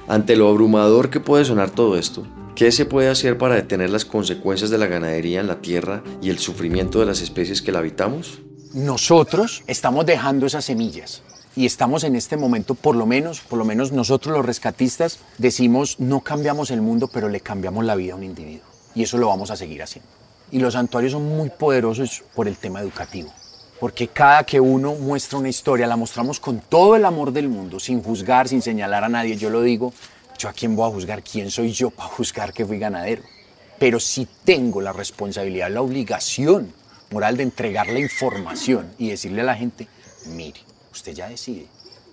Ante 0.07 0.37
lo 0.37 0.47
abrumador 0.47 1.09
que 1.09 1.19
puede 1.19 1.43
sonar 1.43 1.69
todo 1.69 1.97
esto, 1.97 2.25
¿qué 2.55 2.71
se 2.71 2.85
puede 2.85 3.09
hacer 3.09 3.37
para 3.37 3.55
detener 3.55 3.89
las 3.89 4.05
consecuencias 4.05 4.69
de 4.69 4.77
la 4.77 4.87
ganadería 4.87 5.41
en 5.41 5.47
la 5.47 5.61
tierra 5.61 6.01
y 6.21 6.29
el 6.29 6.39
sufrimiento 6.39 6.99
de 6.99 7.05
las 7.05 7.21
especies 7.21 7.61
que 7.61 7.71
la 7.71 7.79
habitamos? 7.79 8.39
Nosotros 8.73 9.63
estamos 9.67 10.05
dejando 10.05 10.45
esas 10.45 10.65
semillas 10.65 11.21
y 11.55 11.65
estamos 11.65 12.03
en 12.03 12.15
este 12.15 12.37
momento, 12.37 12.73
por 12.73 12.95
lo 12.95 13.05
menos, 13.05 13.41
por 13.41 13.59
lo 13.59 13.65
menos 13.65 13.91
nosotros 13.91 14.35
los 14.35 14.45
rescatistas 14.45 15.19
decimos 15.37 15.99
no 15.99 16.21
cambiamos 16.21 16.71
el 16.71 16.81
mundo, 16.81 17.09
pero 17.11 17.29
le 17.29 17.41
cambiamos 17.41 17.83
la 17.83 17.95
vida 17.95 18.13
a 18.13 18.17
un 18.17 18.23
individuo 18.23 18.65
y 18.95 19.03
eso 19.03 19.17
lo 19.17 19.27
vamos 19.27 19.51
a 19.51 19.57
seguir 19.57 19.83
haciendo. 19.83 20.09
Y 20.51 20.59
los 20.59 20.73
santuarios 20.73 21.11
son 21.11 21.23
muy 21.23 21.49
poderosos 21.49 22.23
por 22.33 22.47
el 22.47 22.55
tema 22.55 22.79
educativo, 22.79 23.33
porque 23.79 24.07
cada 24.07 24.45
que 24.45 24.61
uno 24.61 24.95
muestra 24.95 25.39
una 25.39 25.49
historia 25.49 25.87
la 25.87 25.97
mostramos 25.97 26.39
con 26.39 26.59
todo 26.59 26.95
el 26.95 27.03
amor 27.03 27.33
del 27.33 27.49
mundo, 27.49 27.79
sin 27.79 28.01
juzgar, 28.01 28.47
sin 28.47 28.61
señalar 28.61 29.03
a 29.03 29.09
nadie. 29.09 29.35
Yo 29.35 29.49
lo 29.49 29.61
digo, 29.61 29.93
yo 30.37 30.49
a 30.49 30.53
quién 30.53 30.75
voy 30.75 30.89
a 30.89 30.93
juzgar, 30.93 31.23
quién 31.23 31.51
soy 31.51 31.71
yo 31.71 31.89
para 31.89 32.09
juzgar 32.09 32.53
que 32.53 32.65
fui 32.65 32.79
ganadero. 32.79 33.23
Pero 33.79 33.99
sí 33.99 34.27
tengo 34.43 34.81
la 34.81 34.93
responsabilidad, 34.93 35.69
la 35.69 35.81
obligación 35.81 36.73
moral 37.11 37.37
de 37.37 37.43
entregar 37.43 37.87
la 37.87 37.99
información 37.99 38.93
y 38.97 39.09
decirle 39.09 39.41
a 39.41 39.45
la 39.45 39.55
gente, 39.55 39.87
mire, 40.27 40.59
usted 40.91 41.13
ya 41.13 41.29
decide 41.29 41.67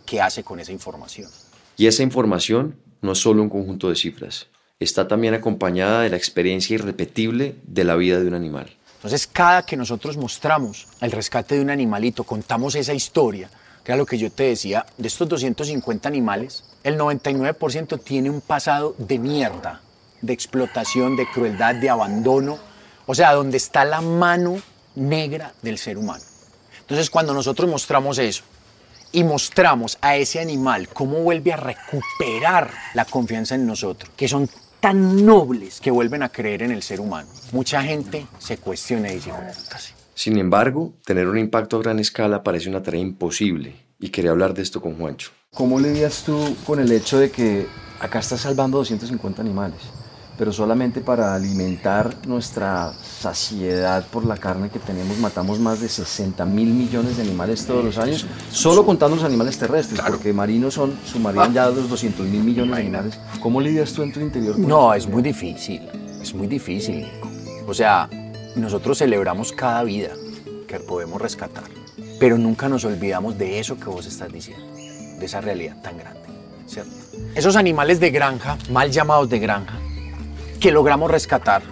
qué 0.05 0.21
hace 0.21 0.43
con 0.43 0.61
esa 0.61 0.73
información. 0.73 1.31
Y 1.77 1.87
esa 1.87 2.03
información 2.03 2.77
no 3.01 3.13
es 3.13 3.19
solo 3.19 3.43
un 3.43 3.49
conjunto 3.49 3.89
de 3.89 3.97
cifras, 3.97 4.49
está 4.79 5.09
también 5.09 5.35
acompañada 5.35 6.03
de 6.03 6.11
la 6.11 6.17
experiencia 6.17 6.75
irrepetible 6.75 7.57
de 7.65 7.85
la 7.85 7.97
vida 7.97 8.21
de 8.21 8.29
un 8.29 8.35
animal. 8.35 8.77
Entonces, 8.97 9.27
cada 9.27 9.67
que 9.67 9.77
nosotros 9.77 10.17
mostramos 10.17 10.87
el 11.01 11.11
rescate 11.11 11.57
de 11.57 11.63
un 11.63 11.71
animalito, 11.71 12.23
contamos 12.23 12.77
esa 12.77 12.95
historia, 12.95 13.51
que 13.85 13.93
era 13.93 13.97
lo 13.97 14.07
que 14.07 14.19
yo 14.19 14.31
te 14.31 14.45
decía, 14.45 14.87
de 14.97 15.09
estos 15.09 15.29
250 15.29 16.09
animales, 16.09 16.65
el 16.85 16.99
99% 16.99 18.03
tiene 18.03 18.31
un 18.31 18.41
pasado 18.41 18.95
de 18.99 19.19
mierda, 19.19 19.81
de 20.21 20.33
explotación, 20.33 21.17
de 21.17 21.29
crueldad, 21.29 21.75
de 21.75 21.91
abandono, 21.91 22.59
o 23.07 23.15
sea, 23.15 23.33
donde 23.33 23.57
está 23.57 23.85
la 23.85 24.01
mano 24.01 24.61
negra 24.95 25.53
del 25.63 25.79
ser 25.79 25.99
humano. 25.99 26.23
Entonces, 26.81 27.11
cuando 27.11 27.35
nosotros 27.35 27.69
mostramos 27.69 28.19
eso 28.19 28.45
y 29.11 29.25
mostramos 29.25 29.99
a 30.01 30.17
ese 30.17 30.41
animal 30.41 30.89
cómo 30.89 31.19
vuelve 31.21 31.53
a 31.53 31.57
recuperar 31.57 32.71
la 32.95 33.05
confianza 33.05 33.55
en 33.55 33.67
nosotros, 33.67 34.13
que 34.17 34.29
son 34.29 34.49
tan 34.81 35.25
nobles 35.25 35.81
que 35.81 35.91
vuelven 35.91 36.23
a 36.23 36.29
creer 36.29 36.63
en 36.63 36.71
el 36.71 36.83
ser 36.83 37.01
humano, 37.01 37.29
mucha 37.53 37.83
gente 37.83 38.27
se 38.39 38.59
cuestiona 38.59 39.11
y 39.11 39.17
dice. 39.17 39.33
Sin 40.23 40.39
embargo, 40.39 40.93
tener 41.05 41.27
un 41.27 41.37
impacto 41.37 41.79
a 41.79 41.81
gran 41.81 41.99
escala 41.99 42.45
parece 42.45 42.69
una 42.69 42.81
tarea 42.81 43.01
imposible 43.01 43.75
y 43.99 44.11
quería 44.11 44.31
hablar 44.31 44.55
de 44.55 44.63
esto 44.63 44.81
con 44.81 44.95
Juancho. 44.95 45.33
¿Cómo 45.53 45.81
lidias 45.81 46.23
tú 46.25 46.39
con 46.65 46.79
el 46.79 46.93
hecho 46.93 47.19
de 47.19 47.33
que 47.33 47.67
acá 47.99 48.21
estás 48.21 48.43
salvando 48.43 48.79
250 48.79 49.43
animales? 49.43 49.81
pero 50.39 50.53
solamente 50.53 51.01
para 51.01 51.35
alimentar 51.35 52.27
nuestra 52.27 52.93
saciedad 52.93 54.07
por 54.07 54.25
la 54.25 54.37
carne 54.37 54.71
que 54.71 54.79
tenemos 54.79 55.19
matamos 55.19 55.59
más 55.61 55.81
de 55.81 55.89
60 55.89 56.45
mil 56.47 56.69
millones 56.73 57.17
de 57.17 57.23
animales 57.23 57.67
todos 57.67 57.85
los 57.85 57.99
años, 57.99 58.27
solo 58.51 58.85
contando 58.87 59.17
los 59.17 59.25
animales 59.25 59.59
terrestres, 59.59 60.01
porque 60.01 60.33
marinos 60.33 60.75
son, 60.75 60.95
sumarían 61.05 61.53
ya 61.53 61.69
los 61.69 61.89
200 61.89 62.27
mil 62.27 62.43
millones 62.43 62.75
de 62.77 62.81
animales. 62.81 63.21
¿Cómo 63.41 63.61
lidias 63.61 63.93
tú 63.93 64.03
en 64.03 64.13
tu 64.13 64.21
interior? 64.21 64.55
Con 64.55 64.67
No, 64.67 64.95
es 64.95 65.07
muy 65.07 65.23
difícil, 65.23 65.83
es 66.21 66.33
muy 66.35 66.47
difícil. 66.47 67.07
O 67.67 67.75
sea, 67.75 68.09
nosotros 68.57 68.99
celebramos 68.99 69.53
cada 69.53 69.83
vida 69.85 70.11
que 70.67 70.79
podemos 70.81 71.21
rescatar, 71.21 71.65
pero 72.19 72.39
nunca 72.39 72.69
nos 72.69 72.85
olvidamos 72.85 73.39
de 73.39 73.59
eso 73.59 73.79
que 73.79 73.87
vos 73.87 74.07
estás 74.07 74.33
diciendo, 74.33 74.67
de 74.75 75.25
esa 75.25 75.41
realidad 75.41 75.81
tan 75.83 75.99
grande. 75.99 76.21
Esos 77.35 77.57
animales 77.57 78.01
de 78.01 78.11
granja, 78.11 78.57
mal 78.71 78.91
llamados 78.91 79.29
de 79.29 79.39
granja, 79.39 79.79
que 80.61 80.71
logramos 80.71 81.11
rescatar, 81.11 81.63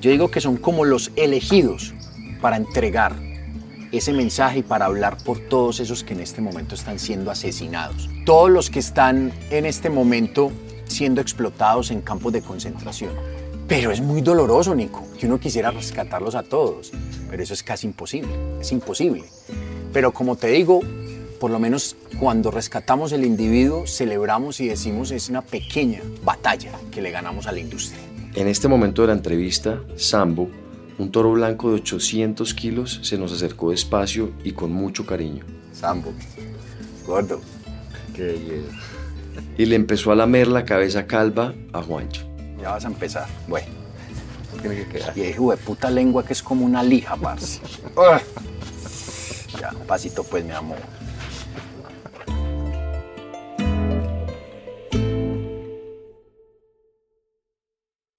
yo 0.00 0.10
digo 0.10 0.30
que 0.30 0.40
son 0.40 0.56
como 0.56 0.84
los 0.84 1.10
elegidos 1.16 1.94
para 2.40 2.56
entregar 2.56 3.16
ese 3.90 4.12
mensaje 4.12 4.58
y 4.58 4.62
para 4.62 4.86
hablar 4.86 5.16
por 5.24 5.40
todos 5.40 5.80
esos 5.80 6.04
que 6.04 6.14
en 6.14 6.20
este 6.20 6.40
momento 6.40 6.74
están 6.74 6.98
siendo 6.98 7.30
asesinados. 7.30 8.08
Todos 8.24 8.50
los 8.50 8.70
que 8.70 8.78
están 8.78 9.32
en 9.50 9.66
este 9.66 9.90
momento 9.90 10.52
siendo 10.86 11.20
explotados 11.20 11.90
en 11.90 12.00
campos 12.00 12.32
de 12.32 12.42
concentración. 12.42 13.12
Pero 13.68 13.90
es 13.90 14.00
muy 14.00 14.22
doloroso, 14.22 14.74
Nico, 14.74 15.06
que 15.18 15.26
uno 15.26 15.38
quisiera 15.38 15.70
rescatarlos 15.70 16.34
a 16.34 16.42
todos, 16.42 16.90
pero 17.28 17.42
eso 17.42 17.52
es 17.52 17.62
casi 17.62 17.86
imposible, 17.86 18.30
es 18.58 18.72
imposible. 18.72 19.24
Pero 19.92 20.12
como 20.12 20.36
te 20.36 20.48
digo, 20.48 20.80
por 21.38 21.50
lo 21.50 21.58
menos 21.58 21.94
cuando 22.18 22.50
rescatamos 22.50 23.12
el 23.12 23.26
individuo, 23.26 23.86
celebramos 23.86 24.58
y 24.60 24.68
decimos 24.68 25.10
es 25.10 25.28
una 25.28 25.42
pequeña 25.42 26.00
batalla 26.24 26.72
que 26.90 27.02
le 27.02 27.10
ganamos 27.10 27.46
a 27.46 27.52
la 27.52 27.60
industria. 27.60 28.00
En 28.34 28.48
este 28.48 28.68
momento 28.68 29.02
de 29.02 29.08
la 29.08 29.14
entrevista, 29.14 29.82
Sambo, 29.96 30.48
un 30.96 31.12
toro 31.12 31.32
blanco 31.32 31.68
de 31.68 31.74
800 31.76 32.54
kilos, 32.54 33.00
se 33.02 33.18
nos 33.18 33.32
acercó 33.34 33.70
despacio 33.70 34.30
y 34.44 34.52
con 34.52 34.72
mucho 34.72 35.04
cariño. 35.04 35.44
Sambo, 35.74 36.14
gordo, 37.06 37.42
qué 38.14 38.22
belleza. 38.22 38.72
Y 39.58 39.66
le 39.66 39.76
empezó 39.76 40.10
a 40.10 40.16
lamer 40.16 40.48
la 40.48 40.64
cabeza 40.64 41.06
calva 41.06 41.52
a 41.74 41.82
Juancho. 41.82 42.27
Ya 42.60 42.70
vas 42.70 42.84
a 42.84 42.88
empezar. 42.88 43.26
Bueno, 43.46 43.66
tiene 44.60 44.76
que 44.76 44.88
quedar. 44.88 45.16
Y 45.16 45.22
hijo 45.22 45.50
de 45.50 45.56
puta 45.56 45.90
lengua 45.90 46.24
que 46.24 46.32
es 46.32 46.42
como 46.42 46.64
una 46.64 46.82
lija, 46.82 47.16
parce. 47.16 47.60
Ah. 47.96 48.20
ya, 49.60 49.70
pasito 49.86 50.22
pues, 50.24 50.44
mi 50.44 50.52
amor. 50.52 50.78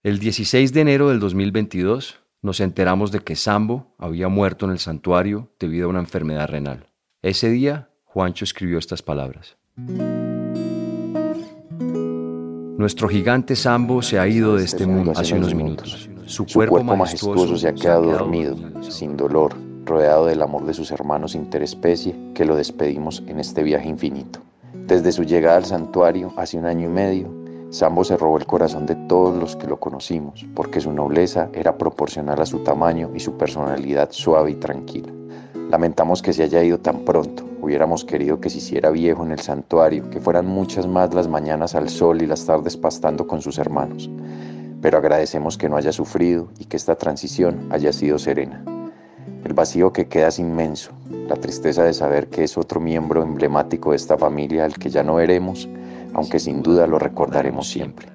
El 0.03 0.19
16 0.19 0.73
de 0.73 0.81
enero 0.81 1.09
del 1.09 1.19
2022 1.19 2.19
nos 2.41 2.61
enteramos 2.61 3.11
de 3.11 3.19
que 3.19 3.35
Sambo 3.35 3.93
había 3.97 4.29
muerto 4.29 4.65
en 4.65 4.71
el 4.71 4.79
santuario 4.79 5.53
debido 5.59 5.87
a 5.87 5.89
una 5.89 5.99
enfermedad 5.99 6.47
renal. 6.47 6.89
Ese 7.21 7.49
día, 7.49 7.89
Juancho 8.05 8.45
escribió 8.45 8.79
estas 8.79 9.01
palabras. 9.01 9.57
Nuestro 12.79 13.09
gigante 13.09 13.57
Sambo 13.57 14.01
se 14.01 14.19
ha 14.19 14.25
ido 14.25 14.55
de 14.55 14.63
este 14.63 14.87
mundo 14.87 15.11
hace 15.13 15.35
unos 15.35 15.53
minutos. 15.53 16.09
Su 16.27 16.45
cuerpo, 16.45 16.81
majestuoso 16.81 17.57
se 17.57 17.67
ha 17.67 17.73
quedado 17.73 18.03
dormido, 18.09 18.55
sin 18.81 19.17
dolor, 19.17 19.53
rodeado 19.83 20.27
del 20.27 20.41
amor 20.41 20.65
de 20.65 20.73
sus 20.73 20.89
hermanos 20.89 21.35
interespecie 21.35 22.15
que 22.33 22.45
lo 22.45 22.55
despedimos 22.55 23.21
en 23.27 23.41
este 23.41 23.63
viaje 23.63 23.89
infinito. 23.89 24.39
Desde 24.87 25.11
su 25.11 25.23
llegada 25.23 25.57
al 25.57 25.65
santuario 25.65 26.31
hace 26.37 26.57
un 26.57 26.67
año 26.67 26.85
y 26.85 26.93
medio, 26.93 27.27
Sambo 27.69 28.05
se 28.05 28.15
robó 28.15 28.37
el 28.37 28.45
corazón 28.45 28.85
de 28.85 28.95
todos 28.95 29.37
los 29.37 29.57
que 29.57 29.67
lo 29.67 29.77
conocimos, 29.77 30.45
porque 30.55 30.79
su 30.79 30.93
nobleza 30.93 31.49
era 31.51 31.77
proporcional 31.77 32.39
a 32.39 32.45
su 32.45 32.59
tamaño 32.59 33.11
y 33.13 33.19
su 33.19 33.37
personalidad 33.37 34.07
suave 34.13 34.51
y 34.51 34.55
tranquila. 34.55 35.11
Lamentamos 35.69 36.23
que 36.23 36.33
se 36.33 36.41
haya 36.41 36.63
ido 36.63 36.79
tan 36.79 37.05
pronto. 37.05 37.47
Hubiéramos 37.61 38.03
querido 38.03 38.41
que 38.41 38.49
se 38.49 38.57
hiciera 38.57 38.89
viejo 38.89 39.23
en 39.23 39.31
el 39.31 39.39
santuario, 39.39 40.09
que 40.09 40.19
fueran 40.19 40.47
muchas 40.47 40.87
más 40.87 41.13
las 41.13 41.27
mañanas 41.27 41.75
al 41.75 41.89
sol 41.89 42.23
y 42.23 42.25
las 42.25 42.43
tardes 42.45 42.75
pastando 42.75 43.27
con 43.27 43.43
sus 43.43 43.59
hermanos. 43.59 44.09
Pero 44.81 44.97
agradecemos 44.97 45.59
que 45.59 45.69
no 45.69 45.77
haya 45.77 45.91
sufrido 45.91 46.47
y 46.57 46.65
que 46.65 46.75
esta 46.75 46.95
transición 46.95 47.67
haya 47.69 47.93
sido 47.93 48.17
serena. 48.17 48.63
El 49.43 49.53
vacío 49.53 49.93
que 49.93 50.07
queda 50.07 50.29
es 50.29 50.39
inmenso, 50.39 50.89
la 51.27 51.35
tristeza 51.35 51.83
de 51.83 51.93
saber 51.93 52.29
que 52.29 52.45
es 52.45 52.57
otro 52.57 52.79
miembro 52.79 53.21
emblemático 53.21 53.91
de 53.91 53.97
esta 53.97 54.17
familia 54.17 54.65
al 54.65 54.73
que 54.73 54.89
ya 54.89 55.03
no 55.03 55.15
veremos, 55.15 55.69
aunque 56.13 56.39
sin 56.39 56.63
duda 56.63 56.87
lo 56.87 56.97
recordaremos 56.97 57.69
siempre. 57.69 58.07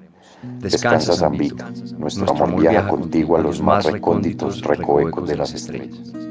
Descansa, 0.59 1.13
San 1.13 1.37
Vito, 1.37 1.63
nuestro 1.97 2.29
amor 2.29 2.59
viaja 2.59 2.89
contigo 2.89 3.37
a 3.37 3.39
los 3.39 3.61
más 3.61 3.85
recónditos 3.85 4.61
recovecos 4.61 5.29
de 5.29 5.37
las 5.37 5.53
estrellas. 5.53 6.24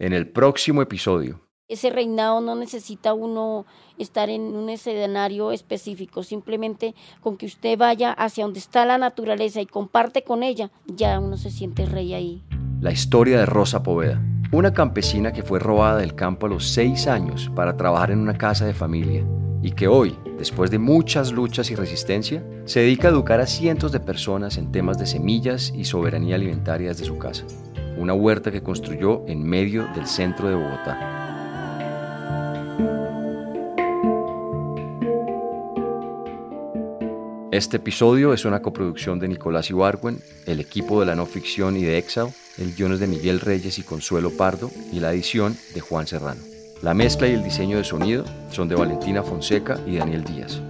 En 0.00 0.14
el 0.14 0.26
próximo 0.26 0.80
episodio. 0.80 1.42
Ese 1.68 1.90
reinado 1.90 2.40
no 2.40 2.54
necesita 2.56 3.12
uno 3.12 3.66
estar 3.98 4.30
en 4.30 4.40
un 4.40 4.70
escenario 4.70 5.52
específico, 5.52 6.22
simplemente 6.22 6.94
con 7.20 7.36
que 7.36 7.44
usted 7.44 7.76
vaya 7.76 8.10
hacia 8.12 8.44
donde 8.44 8.60
está 8.60 8.86
la 8.86 8.96
naturaleza 8.96 9.60
y 9.60 9.66
comparte 9.66 10.24
con 10.24 10.42
ella, 10.42 10.70
ya 10.86 11.20
uno 11.20 11.36
se 11.36 11.50
siente 11.50 11.84
rey 11.84 12.14
ahí. 12.14 12.42
La 12.80 12.92
historia 12.92 13.40
de 13.40 13.44
Rosa 13.44 13.82
Poveda, 13.82 14.22
una 14.52 14.72
campesina 14.72 15.34
que 15.34 15.42
fue 15.42 15.58
robada 15.58 15.98
del 15.98 16.14
campo 16.14 16.46
a 16.46 16.48
los 16.48 16.68
seis 16.70 17.06
años 17.06 17.50
para 17.54 17.76
trabajar 17.76 18.10
en 18.10 18.20
una 18.20 18.38
casa 18.38 18.64
de 18.64 18.72
familia 18.72 19.22
y 19.62 19.72
que 19.72 19.86
hoy, 19.86 20.16
después 20.38 20.70
de 20.70 20.78
muchas 20.78 21.30
luchas 21.30 21.70
y 21.70 21.74
resistencia, 21.74 22.42
se 22.64 22.80
dedica 22.80 23.08
a 23.08 23.10
educar 23.10 23.38
a 23.42 23.46
cientos 23.46 23.92
de 23.92 24.00
personas 24.00 24.56
en 24.56 24.72
temas 24.72 24.96
de 24.96 25.04
semillas 25.04 25.74
y 25.76 25.84
soberanía 25.84 26.36
alimentaria 26.36 26.88
desde 26.88 27.04
su 27.04 27.18
casa 27.18 27.44
una 28.00 28.14
huerta 28.14 28.50
que 28.50 28.62
construyó 28.62 29.24
en 29.26 29.44
medio 29.44 29.86
del 29.94 30.06
centro 30.06 30.48
de 30.48 30.54
Bogotá. 30.54 31.16
Este 37.52 37.76
episodio 37.76 38.32
es 38.32 38.46
una 38.46 38.62
coproducción 38.62 39.18
de 39.18 39.28
Nicolás 39.28 39.68
Ibargüen, 39.68 40.18
el 40.46 40.60
equipo 40.60 40.98
de 41.00 41.06
la 41.06 41.14
no 41.14 41.26
ficción 41.26 41.76
y 41.76 41.82
de 41.82 41.98
Exao, 41.98 42.32
el 42.56 42.74
guion 42.74 42.94
es 42.94 43.00
de 43.00 43.06
Miguel 43.06 43.38
Reyes 43.38 43.78
y 43.78 43.82
Consuelo 43.82 44.30
Pardo 44.30 44.70
y 44.92 45.00
la 45.00 45.12
edición 45.12 45.54
de 45.74 45.80
Juan 45.80 46.06
Serrano. 46.06 46.40
La 46.80 46.94
mezcla 46.94 47.28
y 47.28 47.32
el 47.32 47.44
diseño 47.44 47.76
de 47.76 47.84
sonido 47.84 48.24
son 48.50 48.68
de 48.68 48.76
Valentina 48.76 49.22
Fonseca 49.22 49.78
y 49.86 49.96
Daniel 49.96 50.24
Díaz. 50.24 50.62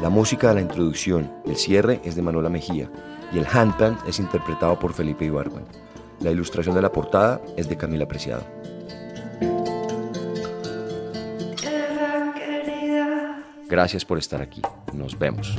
La 0.00 0.08
música 0.08 0.48
de 0.48 0.54
la 0.54 0.60
introducción 0.62 1.30
y 1.44 1.50
el 1.50 1.56
cierre 1.56 2.00
es 2.04 2.16
de 2.16 2.22
Manuela 2.22 2.48
Mejía 2.48 2.90
y 3.34 3.38
el 3.38 3.46
handpan 3.46 3.98
es 4.06 4.18
interpretado 4.18 4.78
por 4.78 4.94
Felipe 4.94 5.26
Ibargüen. 5.26 5.64
La 6.20 6.30
ilustración 6.30 6.74
de 6.74 6.80
la 6.80 6.90
portada 6.90 7.42
es 7.58 7.68
de 7.68 7.76
Camila 7.76 8.08
Preciado. 8.08 8.42
Gracias 13.68 14.06
por 14.06 14.16
estar 14.16 14.40
aquí. 14.40 14.62
Nos 14.94 15.18
vemos. 15.18 15.58